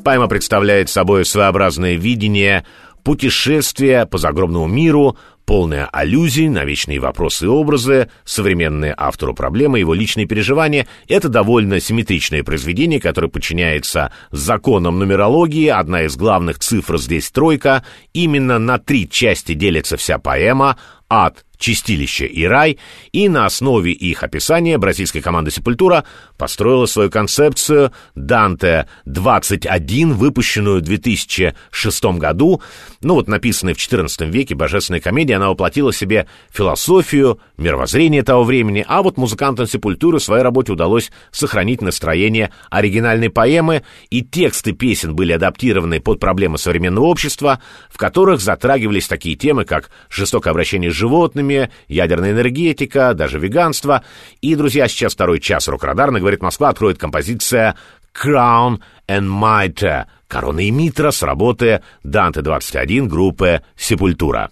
[0.04, 2.64] Пайма представляет собой своеобразное видение
[3.02, 9.92] путешествия по загробному миру, полное аллюзий на вечные вопросы и образы, современные автору проблемы, его
[9.94, 10.86] личные переживания.
[11.08, 15.68] Это довольно симметричное произведение, которое подчиняется законам нумерологии.
[15.68, 17.84] Одна из главных цифр здесь тройка.
[18.12, 20.78] Именно на три части делится вся поэма.
[21.08, 22.78] Ад, Чистилище и Рай,
[23.12, 26.04] и на основе их описания бразильская команда Сепультура
[26.36, 32.60] построила свою концепцию Данте 21, выпущенную в 2006 году.
[33.00, 38.84] Ну вот написанная в XIV веке божественная комедия, она воплотила себе философию, мировоззрение того времени,
[38.88, 45.14] а вот музыкантам Сепультуры в своей работе удалось сохранить настроение оригинальной поэмы, и тексты песен
[45.14, 50.94] были адаптированы под проблемы современного общества, в которых затрагивались такие темы, как жестокое обращение с
[50.94, 51.51] животными,
[51.88, 54.04] ядерная энергетика, даже веганство.
[54.40, 57.76] И, друзья, сейчас второй час рок-радарно, говорит Москва, откроет композиция
[58.14, 64.50] «Crown and Mitre» Корона и Митра с работы Данте-21 группы «Сепультура».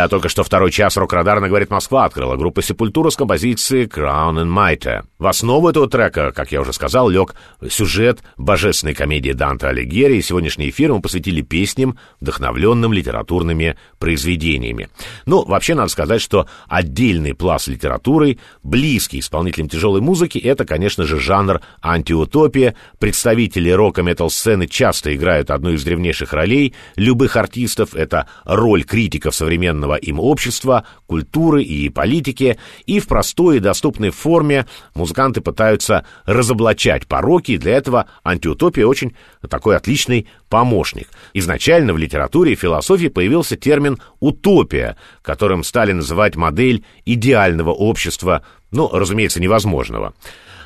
[0.00, 4.48] Друзья, только что второй час рок-радарно говорит Москва открыла группа Сепультура с композицией Crown and
[4.48, 5.02] Mitre.
[5.18, 7.34] В основу этого трека, как я уже сказал, лег
[7.68, 14.88] сюжет божественной комедии Данте Алигьери, и сегодняшний эфир мы посвятили песням, вдохновленным литературными произведениями.
[15.26, 21.20] Ну, вообще надо сказать, что отдельный пласт литературы, близкий исполнителям тяжелой музыки, это, конечно же,
[21.20, 22.74] жанр антиутопия.
[22.98, 27.94] Представители рока-метал сцены часто играют одну из древнейших ролей любых артистов.
[27.94, 34.10] Это роль критиков современного современного им общества, культуры и политики, и в простой и доступной
[34.10, 39.14] форме музыканты пытаются разоблачать пороки, и для этого антиутопия очень
[39.48, 41.08] такой отличный помощник.
[41.34, 48.88] Изначально в литературе и философии появился термин «утопия», которым стали называть модель идеального общества, ну,
[48.92, 50.12] разумеется, невозможного.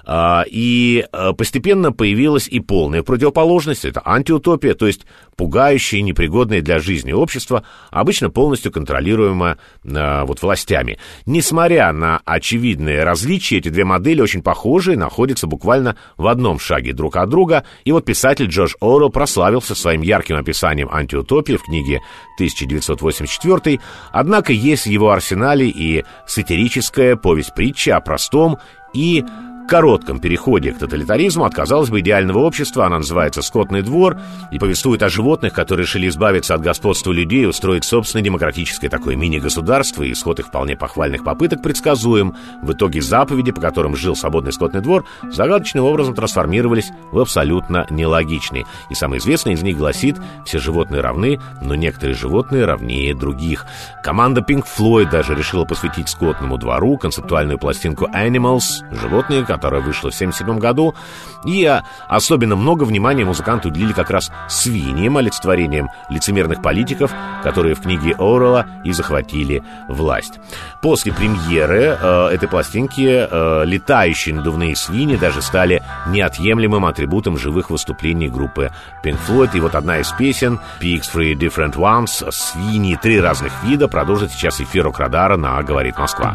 [0.07, 6.79] А, и а, постепенно появилась и полная противоположность, это антиутопия, то есть пугающее непригодное для
[6.79, 10.99] жизни общество, обычно полностью контролируемое а, вот властями.
[11.27, 16.93] Несмотря на очевидные различия, эти две модели очень похожи и находятся буквально в одном шаге
[16.93, 17.65] друг от друга.
[17.85, 22.03] И вот писатель Джордж Оруэлл прославился своим ярким описанием антиутопии в книге
[22.37, 23.81] 1984,
[24.13, 28.59] однако есть в его арсенале и сатирическая повесть-притча о простом
[28.93, 29.25] и
[29.67, 32.87] коротком переходе к тоталитаризму от, казалось бы, идеального общества.
[32.87, 34.19] Она называется «Скотный двор»
[34.51, 39.17] и повествует о животных, которые решили избавиться от господства людей и устроить собственное демократическое такое
[39.17, 42.35] мини-государство, и исход их вполне похвальных попыток предсказуем.
[42.63, 48.67] В итоге заповеди, по которым жил свободный скотный двор, загадочным образом трансформировались в абсолютно нелогичные.
[48.91, 53.67] И самый известный из них гласит «Все животные равны, но некоторые животные равнее других».
[54.03, 60.15] Команда Pink Floyd даже решила посвятить скотному двору концептуальную пластинку «Animals»— животные, которая вышла в
[60.15, 60.95] 1977 году,
[61.45, 67.83] и а, особенно много внимания музыканты уделили как раз свиньям, олицетворением лицемерных политиков, которые в
[67.83, 70.41] книге Орелла и захватили власть.
[70.83, 78.29] После премьеры э, этой пластинки э, летающие надувные свиньи даже стали неотъемлемым атрибутом живых выступлений
[78.29, 78.71] группы
[79.05, 79.51] Pink Floyd.
[79.55, 84.61] И вот одна из песен Pigs Three Different Ones «Свиньи три разных вида» продолжит сейчас
[84.61, 86.35] эфир Радара на «Говорит Москва».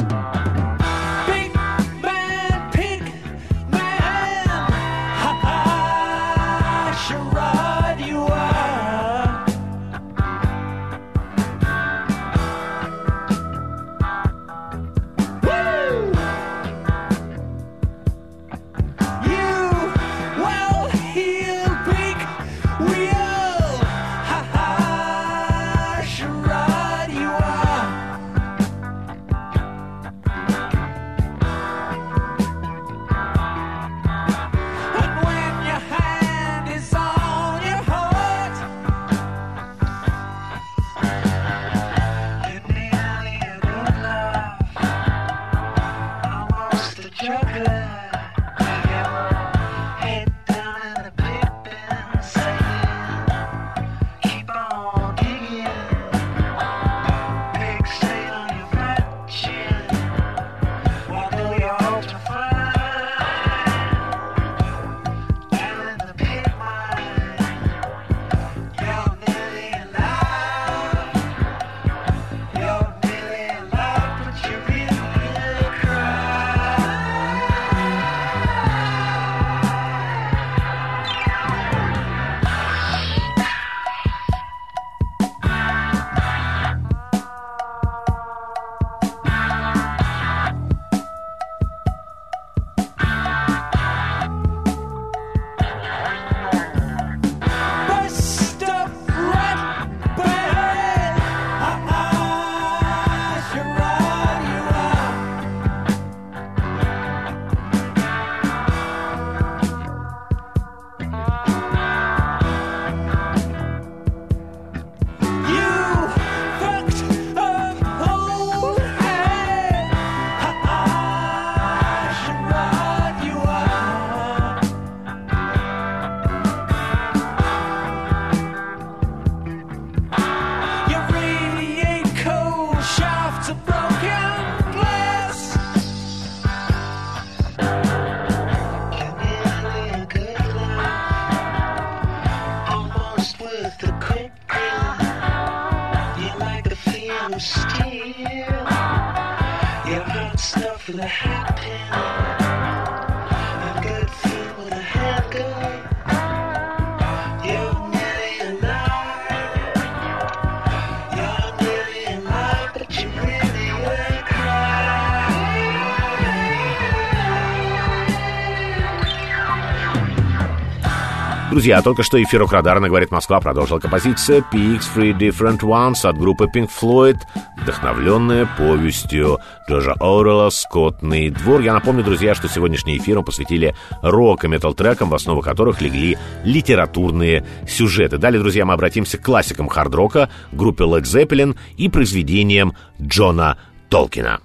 [171.60, 176.45] Друзья, только что эфир Радарна говорит Москва продолжила композиция Peaks Three Different Ones от группы
[176.45, 177.18] Pink Floyd,
[177.62, 179.39] вдохновленная повестью
[179.70, 181.60] Джорджа Оуэлла «Скотный двор».
[181.60, 186.18] Я напомню, друзья, что сегодняшний эфир мы посвятили рок и метал-трекам, в основу которых легли
[186.45, 188.18] литературные сюжеты.
[188.18, 193.57] Далее, друзья, мы обратимся к классикам хард-рока, группе Led Zeppelin и произведениям Джона
[193.89, 194.39] Толкина.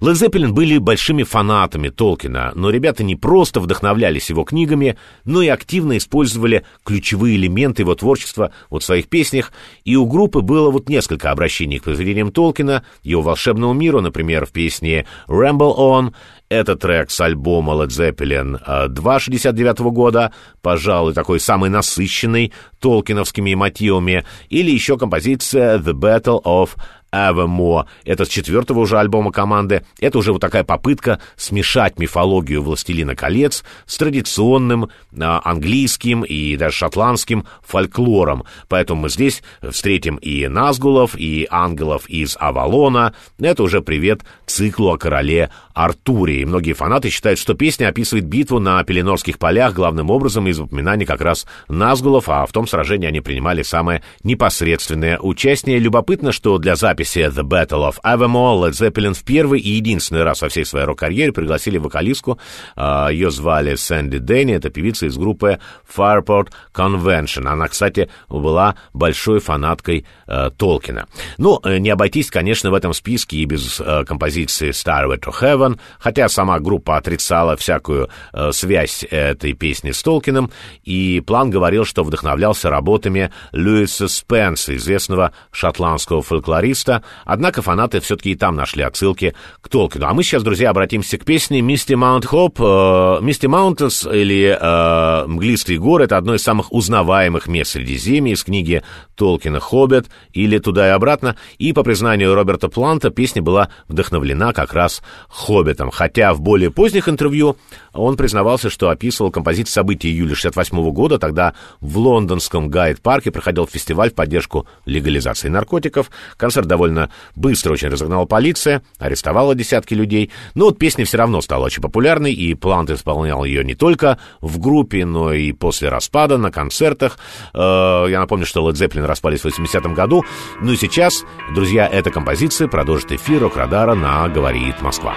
[0.00, 5.48] Led Zeppelin были большими фанатами Толкина, но ребята не просто вдохновлялись его книгами, но и
[5.48, 9.52] активно использовали ключевые элементы его творчества вот в своих песнях,
[9.84, 14.52] и у группы было вот несколько обращений к произведениям Толкина, его волшебному миру, например, в
[14.52, 16.14] песне «Ramble On»,
[16.48, 24.24] это трек с альбома Led Zeppelin 2 69 года, пожалуй, такой самый насыщенный толкиновскими мотивами,
[24.48, 26.70] или еще композиция «The Battle of
[27.16, 27.86] Evermore.
[28.04, 29.84] Это с четвертого уже альбома команды.
[30.00, 36.76] Это уже вот такая попытка смешать мифологию «Властелина колец» с традиционным а, английским и даже
[36.76, 38.44] шотландским фольклором.
[38.68, 43.14] Поэтому мы здесь встретим и Назгулов, и ангелов из Авалона.
[43.38, 46.40] Это уже привет циклу о короле Артуре.
[46.40, 51.04] И многие фанаты считают, что песня описывает битву на Пеленорских полях главным образом из упоминаний
[51.04, 55.78] как раз Назгулов, а в том сражении они принимали самое непосредственное участие.
[55.78, 60.40] Любопытно, что для записи The Battle of Evermore Led Zeppelin в первый и единственный раз
[60.40, 62.38] во всей своей рок-карьере пригласили вокалистку.
[62.74, 65.58] А, Ее звали Сэнди Дэнни, это певица из группы
[65.94, 67.46] Fireport Convention.
[67.48, 71.06] Она, кстати, была большой фанаткой э, Толкина.
[71.36, 75.65] Ну, э, не обойтись, конечно, в этом списке и без э, композиции Starway to Heaven,
[75.98, 78.08] хотя сама группа отрицала всякую
[78.50, 80.50] связь этой песни с Толкиным,
[80.84, 88.34] и План говорил, что вдохновлялся работами Льюиса Спенса, известного шотландского фольклориста, однако фанаты все-таки и
[88.36, 90.06] там нашли отсылки к Толкину.
[90.06, 93.20] А мы сейчас, друзья, обратимся к песне «Misty Mount Hope».
[93.22, 98.82] «Misty Mountains» или э, «Мглистые горы»— это одно из самых узнаваемых мест Средиземья из книги
[99.16, 101.36] Толкина «Хоббит» или «Туда и обратно».
[101.58, 105.55] И, по признанию Роберта Планта, песня была вдохновлена как раз «Хоббитом».
[105.90, 107.56] Хотя в более поздних интервью
[107.92, 114.10] он признавался, что описывал композицию событий июля 68 года, тогда в лондонском Гайд-парке проходил фестиваль
[114.10, 116.10] в поддержку легализации наркотиков.
[116.36, 120.30] Концерт довольно быстро очень разогнала полиция, арестовала десятки людей.
[120.54, 124.58] Но вот песня все равно стала очень популярной, и Плант исполнял ее не только в
[124.58, 127.18] группе, но и после распада на концертах.
[127.54, 130.24] Э, я напомню, что Led Zeppelin распались в 80-м году.
[130.60, 135.14] Ну и сейчас, друзья, эта композиция продолжит эфир Рок-Радара на «Говорит Москва».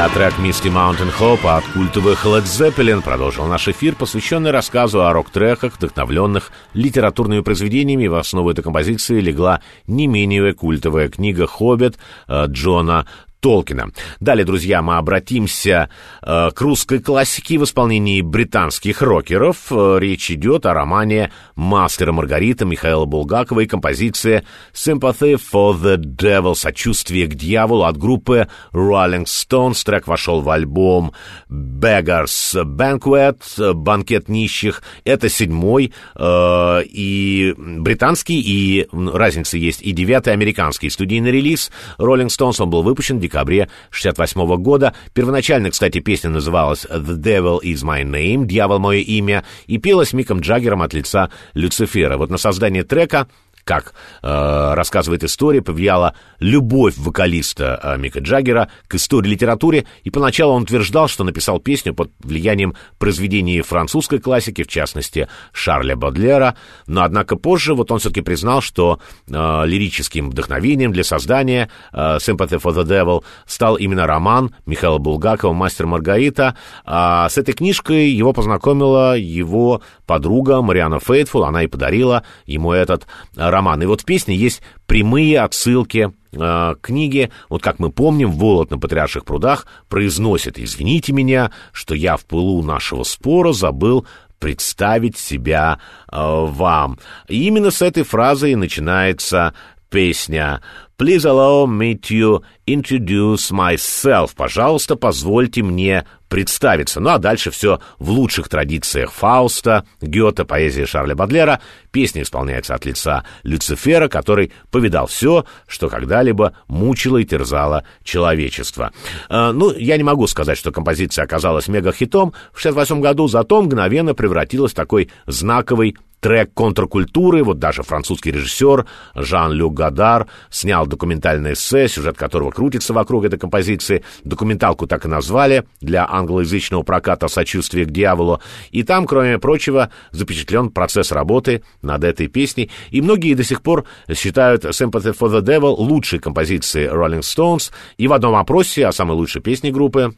[0.00, 5.12] Друзья, трек «Misty Mountain Hope» от культовых Led Zeppelin продолжил наш эфир, посвященный рассказу о
[5.12, 8.06] рок-треках, вдохновленных литературными произведениями.
[8.06, 11.98] В основу этой композиции легла не менее культовая книга «Хоббит»
[12.28, 13.04] э, Джона
[13.40, 13.90] Толкина.
[14.20, 15.90] Далее, друзья, мы обратимся
[16.30, 19.56] к русской классике в исполнении британских рокеров.
[19.70, 25.96] Э, речь идет о романе «Мастер и Маргарита» Михаила Булгакова и композиция «Sympathy for the
[25.96, 29.82] Devil» «Сочувствие к дьяволу» от группы Rolling Stones.
[29.84, 31.12] Трек вошел в альбом
[31.50, 34.84] «Beggars Banquet» «Банкет нищих».
[35.04, 42.62] Это седьмой э, и британский, и разница есть, и девятый американский студийный релиз Rolling Stones.
[42.62, 44.94] Он был выпущен в декабре 68 года.
[45.12, 50.40] Первоначально, кстати, песня называлась «The Devil is my name», «Дьявол— мое имя», и пелась Миком
[50.40, 52.16] Джаггером от лица Люцифера.
[52.16, 53.28] Вот на создание трека
[53.70, 53.94] как
[54.24, 60.64] э, рассказывает история, повлияла любовь вокалиста э, Мика Джаггера к истории литературе, и поначалу он
[60.64, 66.56] утверждал, что написал песню под влиянием произведений французской классики, в частности, Шарля Бодлера,
[66.88, 72.60] но, однако, позже вот он все-таки признал, что э, лирическим вдохновением для создания э, Sympathy
[72.60, 76.56] for the Devil стал именно роман Михаила Булгакова «Мастер Маргарита».
[76.84, 83.06] А с этой книжкой его познакомила его подруга Мариана Фейтфул, она и подарила ему этот
[83.36, 83.82] роман роман.
[83.82, 88.78] И вот в песне есть прямые отсылки э, книги, вот как мы помним, «Волод на
[88.78, 94.06] Патриарших прудах» произносит «Извините меня, что я в пылу нашего спора забыл
[94.38, 95.78] представить себя
[96.10, 96.98] э, вам».
[97.28, 99.52] И именно с этой фразы и начинается
[99.90, 100.62] песня
[100.98, 104.30] «Please allow me to introduce myself».
[104.34, 107.00] Пожалуйста, позвольте мне представиться.
[107.00, 111.60] Ну а дальше все в лучших традициях Фауста, Гёте, поэзии Шарля Бадлера.
[111.90, 118.92] Песня исполняется от лица Люцифера, который повидал все, что когда-либо мучило и терзало человечество.
[119.28, 124.14] Э, ну, я не могу сказать, что композиция оказалась мега-хитом в 68 году, зато мгновенно
[124.14, 127.42] превратилась в такой знаковый трек контркультуры.
[127.42, 134.04] Вот даже французский режиссер Жан-Люк Гадар снял документальное эссе, сюжет которого крутится вокруг этой композиции.
[134.24, 138.40] Документалку так и назвали для англоязычного проката «Сочувствие к дьяволу».
[138.70, 142.70] И там, кроме прочего, запечатлен процесс работы над этой песней.
[142.90, 143.84] И многие до сих пор
[144.14, 147.72] считают «Sympathy for the Devil» лучшей композицией Rolling Stones.
[147.96, 150.14] И в одном опросе о самой лучшей песне группы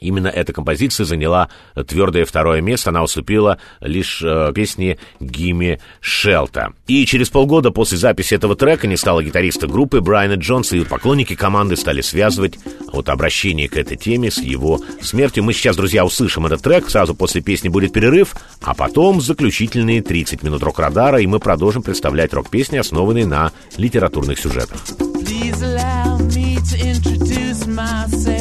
[0.00, 1.48] Именно эта композиция заняла
[1.86, 6.72] твердое второе место, она уступила лишь э, песне Гимми Шелта.
[6.86, 11.34] И через полгода после записи этого трека не стало гитариста группы Брайана Джонса, и поклонники
[11.34, 12.58] команды стали связывать
[12.92, 15.44] вот обращение к этой теме с его смертью.
[15.44, 20.42] Мы сейчас, друзья, услышим этот трек, сразу после песни будет перерыв, а потом заключительные 30
[20.42, 24.78] минут рок-радара, и мы продолжим представлять рок-песни, основанные на литературных сюжетах.
[25.24, 28.37] Please allow me to introduce myself.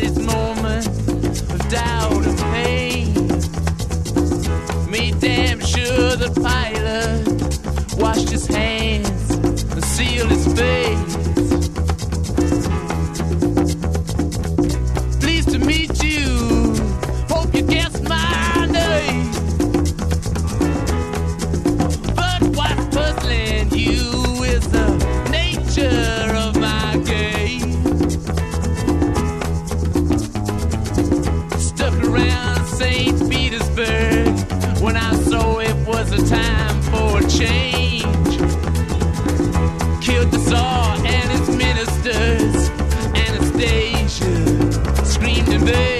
[0.00, 3.14] had moment of doubt and pain.
[4.90, 7.26] Me damn sure the pilot
[7.98, 11.16] washed his hands and sealed his face.
[15.20, 16.74] Pleased to meet you.
[17.28, 18.39] Hope you guessed my.
[36.00, 38.38] was a time for change.
[40.02, 40.38] Killed the
[41.04, 42.70] and his ministers.
[45.04, 45.99] Screamed in vain.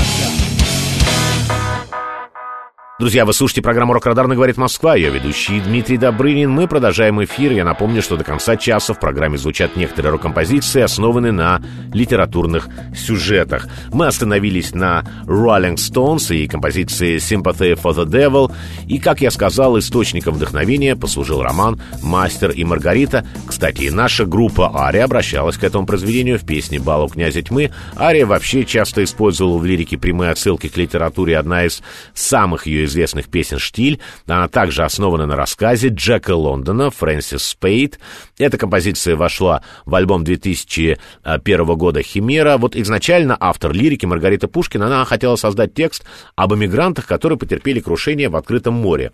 [3.01, 4.95] Друзья, вы слушаете программу «Рок-Радар» говорит Москва.
[4.95, 6.51] Я ведущий Дмитрий Добрынин.
[6.51, 7.51] Мы продолжаем эфир.
[7.51, 11.63] Я напомню, что до конца часа в программе звучат некоторые рок-композиции, основанные на
[11.95, 13.67] литературных сюжетах.
[13.91, 18.51] Мы остановились на Rolling Stones и композиции Sympathy for the Devil.
[18.87, 23.25] И, как я сказал, источником вдохновения послужил роман «Мастер и Маргарита».
[23.47, 27.71] Кстати, и наша группа «Ария» обращалась к этому произведению в песне «Бал у князя тьмы».
[27.97, 31.39] Ария вообще часто использовала в лирике прямые отсылки к литературе.
[31.39, 31.81] Одна из
[32.13, 33.99] самых ее известных песен «Штиль».
[34.27, 37.99] Она также основана на рассказе Джека Лондона «Фрэнсис Спейд».
[38.37, 42.57] Эта композиция вошла в альбом 2001 года «Химера».
[42.57, 46.03] Вот изначально автор лирики Маргарита Пушкина, она хотела создать текст
[46.35, 49.11] об эмигрантах, которые потерпели крушение в открытом море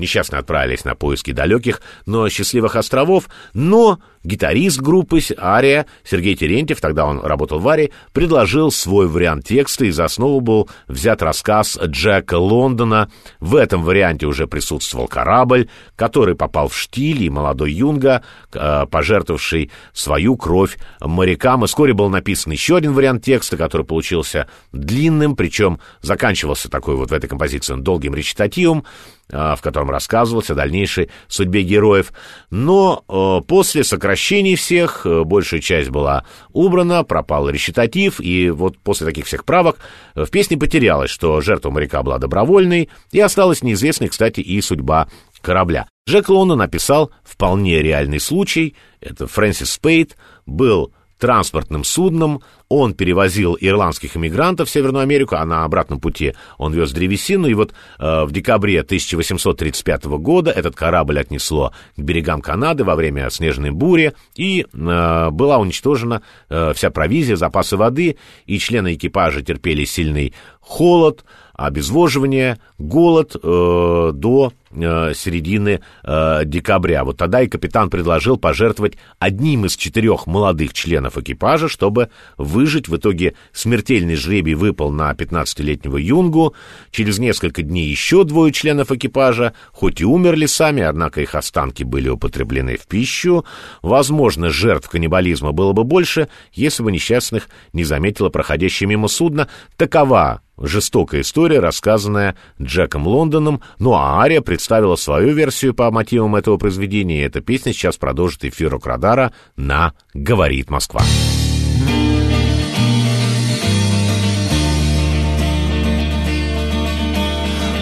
[0.00, 7.06] несчастно отправились на поиски далеких, но счастливых островов, но гитарист группы «Ария» Сергей Терентьев, тогда
[7.06, 12.38] он работал в «Арии», предложил свой вариант текста, и за основу был взят рассказ Джека
[12.38, 13.10] Лондона.
[13.40, 18.22] В этом варианте уже присутствовал корабль, который попал в штиль, и молодой Юнга,
[18.52, 21.64] э, пожертвовавший свою кровь морякам.
[21.64, 27.10] И вскоре был написан еще один вариант текста, который получился длинным, причем заканчивался такой вот
[27.10, 28.84] в этой композиции долгим речитативом,
[29.28, 32.12] в котором рассказывалось о дальнейшей судьбе героев.
[32.50, 39.06] Но э, после сокращений всех э, большая часть была убрана, пропал речитатив, и вот после
[39.06, 39.78] таких всех правок
[40.16, 45.08] э, в песне потерялось, что жертва моряка была добровольной, и осталась неизвестной, кстати, и судьба
[45.40, 45.86] корабля.
[46.08, 48.74] Джек Лондон написал вполне реальный случай.
[49.00, 52.42] Это Фрэнсис Спейд был транспортным судном.
[52.68, 57.46] Он перевозил ирландских иммигрантов в Северную Америку, а на обратном пути он вез древесину.
[57.46, 63.28] И вот э, в декабре 1835 года этот корабль отнесло к берегам Канады во время
[63.30, 68.16] снежной бури, и э, была уничтожена э, вся провизия, запасы воды,
[68.46, 71.24] и члены экипажа терпели сильный холод,
[71.54, 77.04] обезвоживание, голод э, до середины э, декабря.
[77.04, 82.88] Вот тогда и капитан предложил пожертвовать одним из четырех молодых членов экипажа, чтобы выжить.
[82.88, 86.54] В итоге смертельный жребий выпал на 15-летнего юнгу.
[86.90, 92.08] Через несколько дней еще двое членов экипажа, хоть и умерли сами, однако их останки были
[92.08, 93.44] употреблены в пищу.
[93.82, 99.48] Возможно, жертв каннибализма было бы больше, если бы несчастных не заметило проходящее мимо судно.
[99.76, 106.58] Такова Жестокая история, рассказанная Джеком Лондоном, ну а Ария представила свою версию по мотивам этого
[106.58, 111.00] произведения, и эта песня сейчас продолжит эфир Рок-Радара на «Говорит Москва».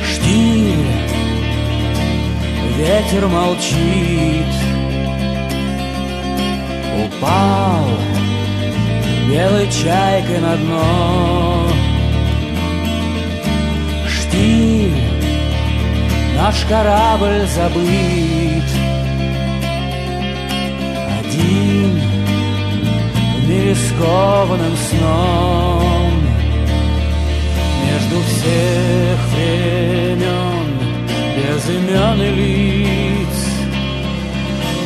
[0.04, 0.86] Штиль,
[2.76, 4.46] ветер молчит,
[7.04, 7.88] упал
[9.28, 11.47] белой чайкой на дно.
[16.38, 18.68] Наш корабль забыт,
[21.20, 22.00] один
[23.38, 26.12] в мире скованным сном
[27.84, 30.58] между всех времен
[31.36, 33.36] без имен и лиц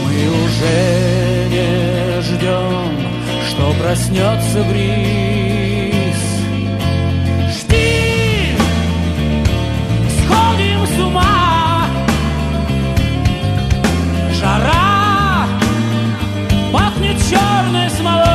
[0.05, 0.15] мы
[0.45, 2.93] уже не ждем,
[3.49, 6.21] что проснется бриз.
[7.51, 8.57] Жди,
[10.19, 11.32] сходим с ума,
[17.33, 18.32] пахнет черной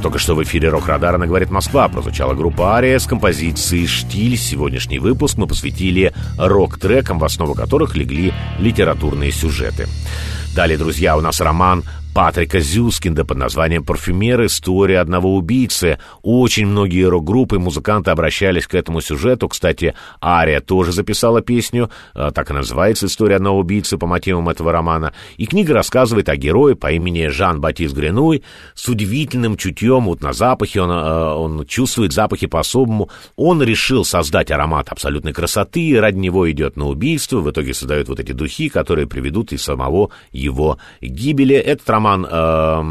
[0.00, 1.88] только что в эфире «Рок-Радар» она говорит Москва.
[1.88, 4.36] Прозвучала группа «Ария» с композицией «Штиль».
[4.36, 9.86] Сегодняшний выпуск мы посвятили рок-трекам, в основу которых легли литературные сюжеты.
[10.54, 14.44] Далее, друзья, у нас роман Патрика Зюскинда под названием «Парфюмер.
[14.46, 15.98] История одного убийцы».
[16.22, 19.46] Очень многие рок-группы и музыканты обращались к этому сюжету.
[19.46, 24.72] Кстати, Ария тоже записала песню, э, так и называется «История одного убийцы» по мотивам этого
[24.72, 25.12] романа.
[25.36, 28.42] И книга рассказывает о герое по имени Жан-Батист Гренуй
[28.74, 33.10] с удивительным чутьем вот на запахи, он, э, он чувствует запахи по-особому.
[33.36, 38.08] Он решил создать аромат абсолютной красоты, и ради него идет на убийство, в итоге создает
[38.08, 41.54] вот эти духи, которые приведут и самого его гибели.
[41.54, 42.82] Этот роман э,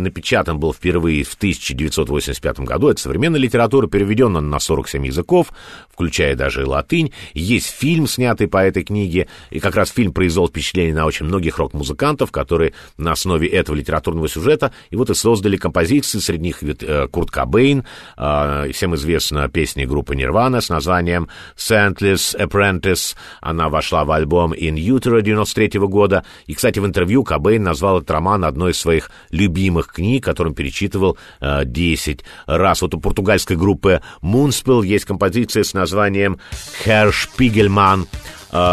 [0.00, 2.88] напечатан был впервые в 1985 году.
[2.88, 5.52] Это современная литература, переведен он на 47 языков,
[5.92, 7.12] включая даже и латынь.
[7.34, 11.58] Есть фильм, снятый по этой книге, и как раз фильм произвел впечатление на очень многих
[11.58, 16.82] рок-музыкантов, которые на основе этого литературного сюжета и вот и создали композиции, среди них ведь,
[16.82, 17.84] э, Курт Кобейн,
[18.16, 23.16] э, всем известна песня группы Нирвана с названием «Scentless Apprentice».
[23.42, 26.24] Она вошла в альбом «In Utero» 93 года.
[26.46, 31.18] И, кстати, в интервью Кобейн назвал этот роман одной из своих любимых книг, которым перечитывал
[31.40, 32.82] э, 10 раз.
[32.82, 36.38] Вот у португальской группы Moonspell есть композиция с названием
[36.84, 38.06] «Herr Spiegelman»,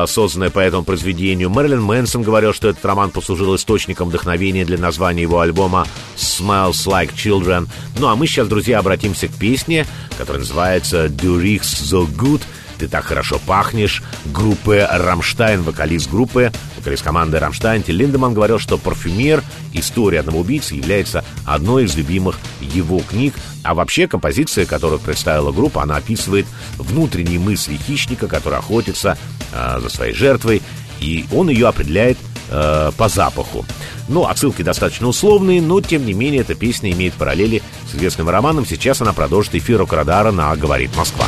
[0.08, 1.50] созданная по этому произведению.
[1.50, 7.14] Мэрилин Мэнсон говорил, что этот роман послужил источником вдохновения для названия его альбома «Smells Like
[7.14, 7.68] Children».
[8.00, 9.86] Ну а мы сейчас, друзья, обратимся к песне,
[10.18, 12.41] которая называется «Du riechst so gut»,
[12.84, 18.78] «Ты так хорошо пахнешь» группы «Рамштайн», вокалист группы, вокалист команды «Рамштайн» Тиль Линдеман говорил, что
[18.78, 19.42] «Парфюмер.
[19.72, 25.82] История одного убийцы» является одной из любимых его книг, а вообще композиция, которую представила группа,
[25.82, 26.46] она описывает
[26.78, 29.18] внутренние мысли хищника, который охотится
[29.54, 30.62] э, за своей жертвой,
[31.00, 32.18] и он ее определяет
[32.50, 33.66] э, по запаху.
[34.10, 38.66] Ну, отсылки достаточно условные, но, тем не менее, эта песня имеет параллели с известным романом.
[38.66, 41.26] Сейчас она продолжит эфир Рок-Радара на «Говорит Москва».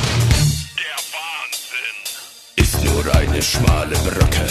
[2.55, 4.47] Ist nur eine schmale Brücke.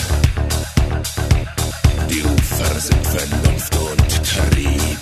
[2.10, 4.98] Die Ufer sind Vernunft und Trieb.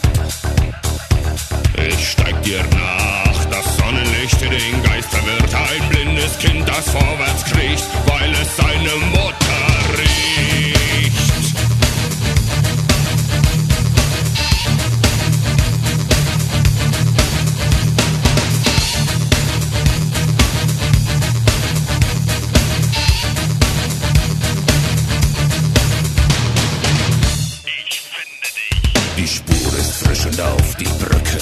[1.89, 5.55] Ich steig dir nach, das Sonnenlicht den Geist verwirrt.
[5.55, 9.41] Ein blindes Kind, das vorwärts kriecht, weil es seine Mutter
[30.32, 31.38] Strömend auf die Brücke.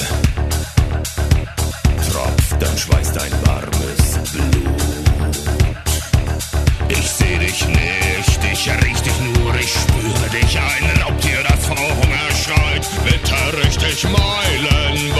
[2.10, 5.34] Tropft, dann schweißt ein warmes Blut.
[6.88, 11.02] Ich seh dich nicht, ich riech dich nur, ich spüre dich ein.
[11.06, 15.19] Ob dir das Hunger schreit, bitte richtig ich Meilen.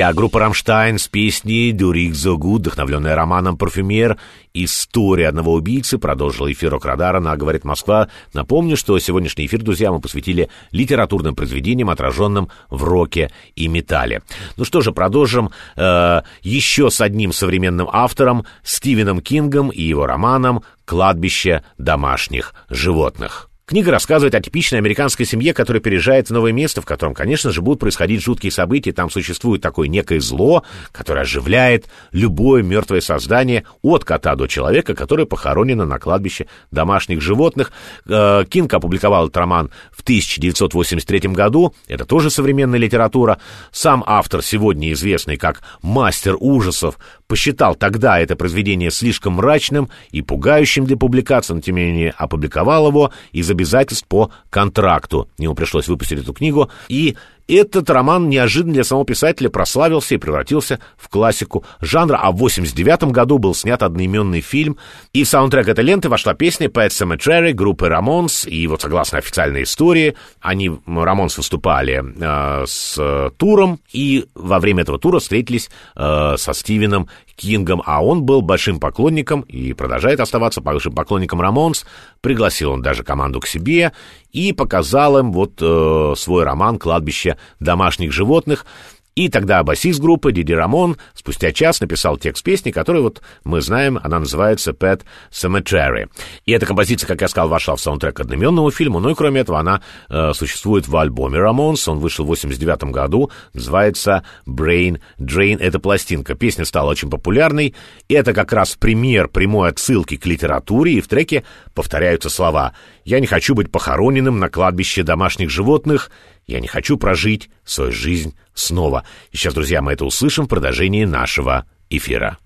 [0.00, 4.16] Друзья, группа «Рамштайн» с песней «Du riechst so gut», вдохновленная романом «Парфюмер»,
[4.54, 8.08] «История одного убийцы» продолжила эфир «Рок-радара» на «Говорит Москва».
[8.32, 14.22] Напомню, что сегодняшний эфир, друзья, мы посвятили литературным произведениям, отраженным в роке и металле.
[14.56, 20.62] Ну что же, продолжим э, еще с одним современным автором, Стивеном Кингом и его романом
[20.86, 23.49] «Кладбище домашних животных».
[23.70, 27.62] Книга рассказывает о типичной американской семье, которая переезжает в новое место, в котором, конечно же,
[27.62, 28.90] будут происходить жуткие события.
[28.90, 35.24] Там существует такое некое зло, которое оживляет любое мертвое создание от кота до человека, которое
[35.24, 37.70] похоронено на кладбище домашних животных.
[38.08, 41.72] Э, Кинг опубликовал этот роман в 1983 году.
[41.86, 43.38] Это тоже современная литература.
[43.70, 46.98] Сам автор, сегодня известный как мастер ужасов,
[47.30, 52.88] посчитал тогда это произведение слишком мрачным и пугающим для публикации, но тем не менее опубликовал
[52.88, 55.28] его из обязательств по контракту.
[55.38, 57.16] Ему пришлось выпустить эту книгу, и
[57.54, 61.64] этот роман неожиданно для самого писателя прославился и превратился в классику.
[61.80, 64.76] Жанра, а в 89 году был снят одноименный фильм,
[65.12, 69.64] и в саундтрек этой ленты вошла песня Pet Sematary группы Рамонс, и вот согласно официальной
[69.64, 76.52] истории, они, Рамонс, выступали э, с туром, и во время этого тура встретились э, со
[76.54, 77.08] Стивеном
[77.40, 81.86] Кингом, а он был большим поклонником и продолжает оставаться большим поклонником Рамонс.
[82.20, 83.92] Пригласил он даже команду к себе
[84.30, 88.66] и показал им вот э, свой роман «Кладбище домашних животных».
[89.16, 93.98] И тогда басист группы Диди Рамон спустя час написал текст песни, который вот мы знаем,
[94.02, 96.08] она называется «Pet Cemetery».
[96.46, 99.40] И эта композиция, как я сказал, вошла в саундтрек к одноименному фильму, ну и кроме
[99.40, 105.58] этого она э, существует в альбоме Рамонс, он вышел в 89 году, называется «Brain Drain».
[105.58, 106.34] Это пластинка.
[106.34, 107.74] Песня стала очень популярной,
[108.08, 112.74] и это как раз пример прямой отсылки к литературе, и в треке повторяются слова.
[113.04, 116.10] «Я не хочу быть похороненным на кладбище домашних животных»,
[116.46, 119.04] «Я не хочу прожить свою жизнь снова».
[119.32, 122.38] И сейчас, друзья, мы это услышим в продолжении нашего эфира.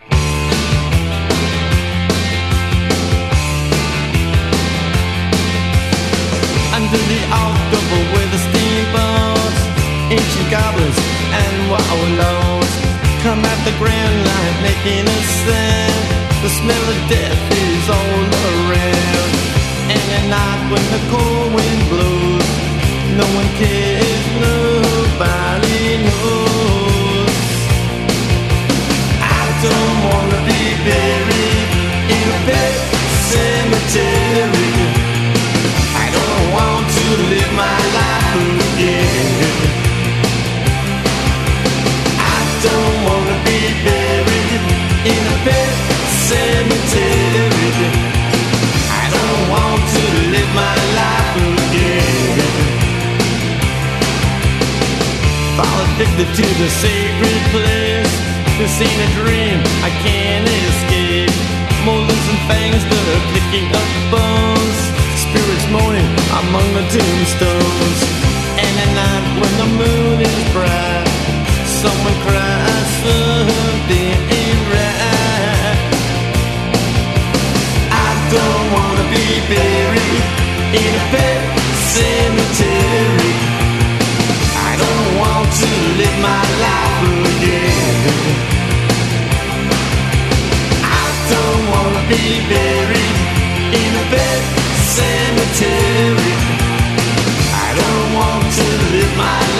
[6.75, 9.61] Under the October with the steamboats,
[10.11, 10.99] ancient goblins
[11.33, 12.73] and wallows
[13.25, 16.05] come at the grand line making a sound.
[16.45, 18.21] The smell of death is all
[18.53, 19.33] around.
[19.95, 22.24] And at night when the cold wind blows,
[23.17, 27.31] no one cares, nobody knows.
[29.23, 31.71] I don't wanna be buried
[32.17, 32.75] in a pet
[33.31, 34.73] cemetery.
[36.03, 39.55] I don't want to live my life again.
[42.19, 44.63] I don't wanna be buried
[45.13, 45.75] in a pet
[46.29, 47.71] cemetery.
[49.03, 50.03] I don't want to
[50.35, 50.94] live my life
[55.55, 58.15] Fall addicted to the sacred place.
[58.59, 61.31] This ain't a dream, I can't escape.
[61.87, 64.79] Molars and fangs are picking up bones.
[65.15, 66.11] Spirits moaning
[66.43, 68.01] among the tombstones.
[68.59, 71.07] And at night when the moon is bright,
[71.71, 75.79] someone cries something ain't right.
[77.95, 80.25] I don't wanna be buried
[80.83, 81.43] in a pet
[81.95, 83.54] cemetery.
[92.09, 93.17] Be buried
[93.81, 94.43] in a pet
[94.93, 96.35] cemetery.
[97.65, 99.54] I don't want to live my life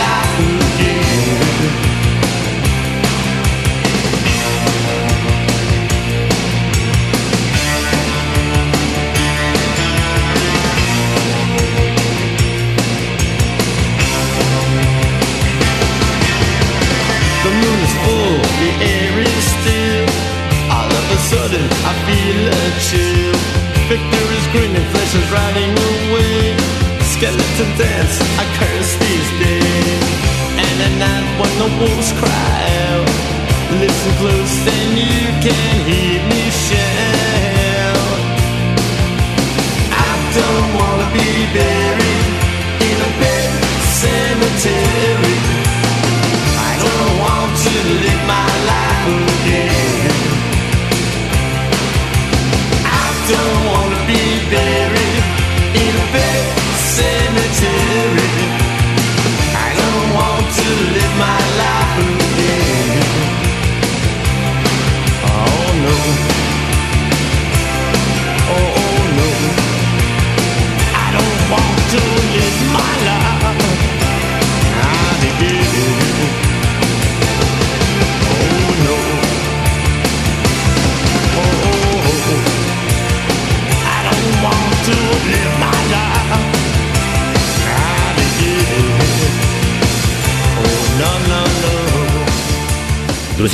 [31.79, 32.55] wolves cry
[33.81, 34.74] listen close,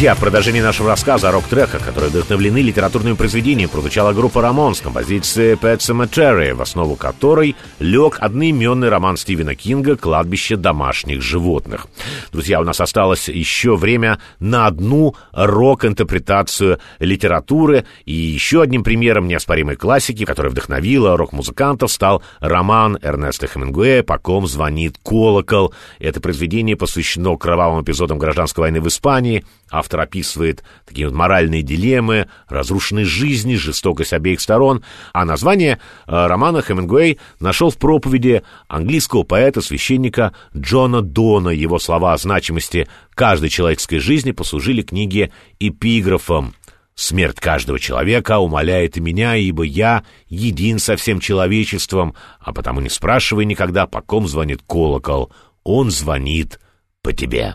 [0.00, 4.80] Друзья, в продолжении нашего рассказа о рок-треках, которые вдохновлены литературными произведениями, прозвучала группа «Рамон» с
[4.80, 11.86] композицией «Pet Cemetery», в основу которой лег одноименный роман Стивена Кинга «Кладбище домашних животных».
[12.32, 19.76] Друзья, у нас осталось еще время на одну рок-интерпретацию литературы, и еще одним примером неоспоримой
[19.76, 25.74] классики, которая вдохновила рок-музыкантов, стал роман Эрнеста Хемингуэя «По ком звонит колокол».
[25.98, 32.28] Это произведение посвящено кровавым эпизодам гражданской войны в Испании, Автор описывает такие вот моральные дилеммы,
[32.48, 34.82] разрушенные жизни, жестокость обеих сторон.
[35.12, 41.50] А название э, романа Хемингуэй нашел в проповеди английского поэта-священника Джона Дона.
[41.50, 45.30] Его слова о значимости каждой человеческой жизни послужили книге
[45.60, 46.54] эпиграфом.
[46.96, 52.90] «Смерть каждого человека умоляет и меня, ибо я един со всем человечеством, а потому не
[52.90, 55.32] спрашивай никогда, по ком звонит колокол.
[55.62, 56.60] Он звонит
[57.02, 57.54] по тебе».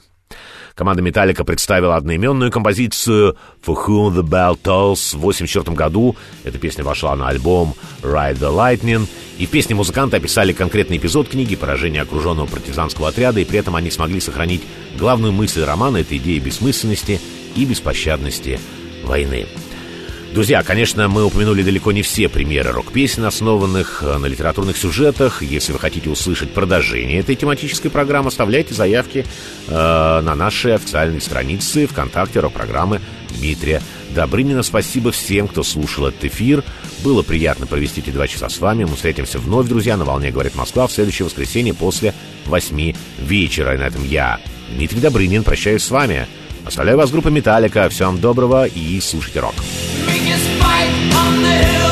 [0.75, 6.17] Команда «Металлика» представила одноименную композицию «For Whom the Bell Tolls» в 1984 году.
[6.43, 9.07] Эта песня вошла на альбом «Ride the Lightning».
[9.37, 13.77] И в песне музыканты описали конкретный эпизод книги «Поражение окруженного партизанского отряда», и при этом
[13.77, 14.63] они смогли сохранить
[14.99, 17.21] главную мысль романа— это идея бессмысленности
[17.55, 18.59] и беспощадности
[19.05, 19.47] войны.
[20.35, 25.41] Друзья, конечно, мы упомянули далеко не все примеры рок-песен, основанных э, на литературных сюжетах.
[25.41, 29.25] Если вы хотите услышать продолжение этой тематической программы, оставляйте заявки
[29.69, 32.99] э, на нашей официальной странице ВКонтакте рок-программы
[33.29, 33.81] Дмитрия
[34.13, 34.61] Добрынина.
[34.61, 36.65] Спасибо всем, кто слушал этот эфир.
[37.01, 38.83] Было приятно провести эти два часа с вами.
[38.83, 42.13] Мы встретимся вновь, друзья, на «Волне говорит Москва» в следующее воскресенье после
[42.45, 43.73] восьми вечера.
[43.73, 44.41] И на этом я,
[44.75, 46.27] Дмитрий Добрынин, прощаюсь с вами.
[46.65, 47.89] Оставляю вас группа «Металлика».
[47.89, 49.53] Всем доброго и слушайте рок.
[50.07, 51.84] Biggest